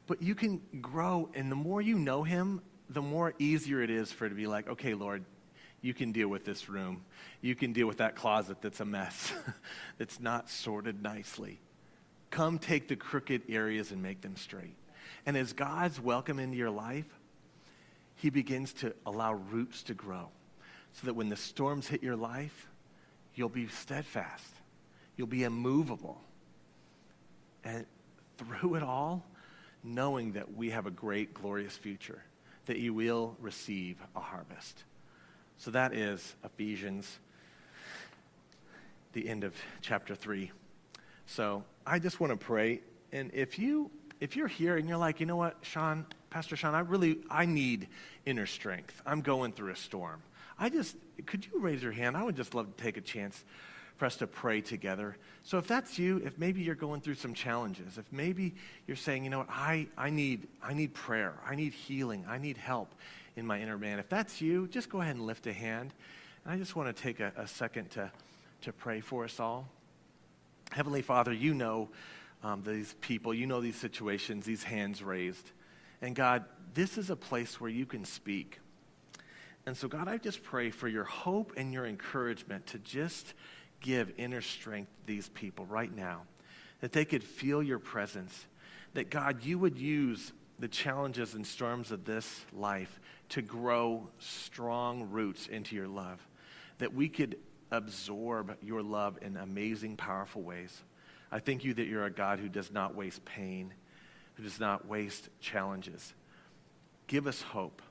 But 0.07 0.21
you 0.21 0.35
can 0.35 0.61
grow, 0.81 1.29
and 1.33 1.51
the 1.51 1.55
more 1.55 1.81
you 1.81 1.97
know 1.97 2.23
him, 2.23 2.61
the 2.89 3.01
more 3.01 3.33
easier 3.39 3.81
it 3.81 3.89
is 3.89 4.11
for 4.11 4.25
it 4.25 4.29
to 4.29 4.35
be 4.35 4.47
like, 4.47 4.67
okay, 4.67 4.93
Lord, 4.93 5.23
you 5.81 5.93
can 5.93 6.11
deal 6.11 6.27
with 6.27 6.45
this 6.45 6.69
room. 6.69 7.03
You 7.41 7.55
can 7.55 7.73
deal 7.73 7.87
with 7.87 7.97
that 7.97 8.15
closet 8.15 8.61
that's 8.61 8.79
a 8.79 8.85
mess, 8.85 9.33
that's 9.97 10.19
not 10.19 10.49
sorted 10.49 11.01
nicely. 11.01 11.59
Come 12.29 12.57
take 12.57 12.87
the 12.87 12.95
crooked 12.95 13.43
areas 13.49 13.91
and 13.91 14.01
make 14.01 14.21
them 14.21 14.35
straight. 14.35 14.75
And 15.25 15.37
as 15.37 15.53
God's 15.53 15.99
welcome 15.99 16.39
into 16.39 16.57
your 16.57 16.71
life, 16.71 17.05
He 18.15 18.29
begins 18.29 18.73
to 18.75 18.93
allow 19.05 19.33
roots 19.33 19.83
to 19.83 19.93
grow 19.93 20.29
so 20.93 21.05
that 21.05 21.13
when 21.15 21.29
the 21.29 21.35
storms 21.35 21.87
hit 21.87 22.01
your 22.01 22.15
life, 22.15 22.67
you'll 23.35 23.49
be 23.49 23.67
steadfast, 23.67 24.53
you'll 25.15 25.27
be 25.27 25.43
immovable. 25.43 26.21
And 27.63 27.85
through 28.37 28.75
it 28.75 28.83
all, 28.83 29.25
knowing 29.83 30.33
that 30.33 30.55
we 30.55 30.69
have 30.71 30.85
a 30.85 30.91
great, 30.91 31.33
glorious 31.33 31.75
future 31.75 32.23
that 32.65 32.77
you 32.77 32.93
will 32.93 33.35
receive 33.39 33.97
a 34.15 34.19
harvest. 34.19 34.83
So 35.57 35.71
that 35.71 35.93
is 35.93 36.35
Ephesians, 36.43 37.19
the 39.13 39.27
end 39.27 39.43
of 39.43 39.53
chapter 39.81 40.15
3. 40.15 40.51
So 41.25 41.63
I 41.85 41.99
just 41.99 42.19
want 42.19 42.31
to 42.31 42.37
pray. 42.37 42.81
And 43.11 43.31
if 43.33 43.59
you 43.59 43.91
if 44.19 44.37
you're 44.37 44.47
here 44.47 44.77
and 44.77 44.87
you're 44.87 44.97
like, 44.97 45.19
you 45.19 45.25
know 45.25 45.35
what, 45.35 45.57
Sean, 45.63 46.05
Pastor 46.29 46.55
Sean, 46.55 46.75
I 46.75 46.79
really 46.79 47.19
I 47.29 47.45
need 47.45 47.87
inner 48.25 48.45
strength. 48.45 49.01
I'm 49.05 49.21
going 49.21 49.51
through 49.51 49.71
a 49.71 49.75
storm. 49.75 50.21
I 50.57 50.69
just 50.69 50.95
could 51.25 51.45
you 51.45 51.59
raise 51.59 51.83
your 51.83 51.91
hand? 51.91 52.15
I 52.15 52.23
would 52.23 52.35
just 52.35 52.55
love 52.55 52.75
to 52.75 52.83
take 52.83 52.97
a 52.97 53.01
chance 53.01 53.43
for 53.97 54.05
us 54.05 54.17
to 54.17 54.27
pray 54.27 54.61
together. 54.61 55.17
So 55.43 55.57
if 55.57 55.67
that's 55.67 55.99
you, 55.99 56.21
if 56.25 56.37
maybe 56.37 56.61
you're 56.61 56.75
going 56.75 57.01
through 57.01 57.15
some 57.15 57.33
challenges, 57.33 57.97
if 57.97 58.11
maybe 58.11 58.55
you're 58.87 58.97
saying, 58.97 59.23
you 59.23 59.29
know 59.29 59.39
what, 59.39 59.49
I, 59.49 59.87
I, 59.97 60.09
need, 60.09 60.47
I 60.61 60.73
need 60.73 60.93
prayer, 60.93 61.33
I 61.45 61.55
need 61.55 61.73
healing, 61.73 62.25
I 62.27 62.37
need 62.37 62.57
help 62.57 62.93
in 63.35 63.45
my 63.45 63.59
inner 63.59 63.77
man, 63.77 63.99
if 63.99 64.09
that's 64.09 64.41
you, 64.41 64.67
just 64.67 64.89
go 64.89 65.01
ahead 65.01 65.15
and 65.15 65.25
lift 65.25 65.47
a 65.47 65.53
hand. 65.53 65.93
And 66.45 66.53
I 66.53 66.57
just 66.57 66.75
want 66.75 66.95
to 66.95 67.01
take 67.01 67.19
a, 67.19 67.31
a 67.35 67.47
second 67.47 67.89
to, 67.91 68.11
to 68.61 68.73
pray 68.73 68.99
for 68.99 69.23
us 69.23 69.39
all. 69.39 69.67
Heavenly 70.71 71.01
Father, 71.01 71.33
you 71.33 71.53
know 71.53 71.89
um, 72.43 72.63
these 72.65 72.95
people, 73.01 73.33
you 73.33 73.47
know 73.47 73.61
these 73.61 73.75
situations, 73.75 74.45
these 74.45 74.63
hands 74.63 75.01
raised. 75.01 75.51
And 76.01 76.15
God, 76.15 76.45
this 76.73 76.97
is 76.97 77.09
a 77.09 77.15
place 77.15 77.61
where 77.61 77.69
you 77.69 77.85
can 77.85 78.05
speak. 78.05 78.59
And 79.65 79.77
so, 79.77 79.87
God, 79.87 80.07
I 80.07 80.17
just 80.17 80.43
pray 80.43 80.69
for 80.69 80.87
your 80.87 81.05
hope 81.05 81.53
and 81.55 81.71
your 81.71 81.85
encouragement 81.85 82.67
to 82.67 82.79
just 82.79 83.33
give 83.83 84.11
inner 84.17 84.41
strength 84.41 84.89
to 84.89 85.13
these 85.13 85.29
people 85.29 85.67
right 85.67 85.95
now, 85.95 86.23
that 86.81 86.91
they 86.91 87.05
could 87.05 87.23
feel 87.23 87.61
your 87.61 87.77
presence, 87.77 88.47
that 88.95 89.11
God, 89.11 89.43
you 89.43 89.59
would 89.59 89.77
use 89.77 90.33
the 90.57 90.67
challenges 90.67 91.35
and 91.35 91.45
storms 91.45 91.91
of 91.91 92.05
this 92.05 92.45
life 92.51 92.99
to 93.29 93.43
grow 93.43 94.07
strong 94.17 95.09
roots 95.11 95.47
into 95.47 95.75
your 95.75 95.87
love, 95.87 96.25
that 96.79 96.93
we 96.93 97.09
could 97.09 97.37
absorb 97.71 98.55
your 98.61 98.81
love 98.81 99.19
in 99.21 99.37
amazing, 99.37 99.97
powerful 99.97 100.41
ways. 100.41 100.83
I 101.31 101.39
thank 101.39 101.63
you 101.63 101.73
that 101.75 101.85
you're 101.85 102.05
a 102.05 102.11
God 102.11 102.39
who 102.39 102.49
does 102.49 102.71
not 102.71 102.95
waste 102.95 103.25
pain, 103.25 103.73
who 104.35 104.43
does 104.43 104.59
not 104.59 104.87
waste 104.87 105.29
challenges. 105.39 106.13
Give 107.07 107.27
us 107.27 107.41
hope. 107.41 107.81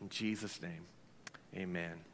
In 0.00 0.08
Jesus' 0.08 0.60
name, 0.60 0.84
amen. 1.56 2.11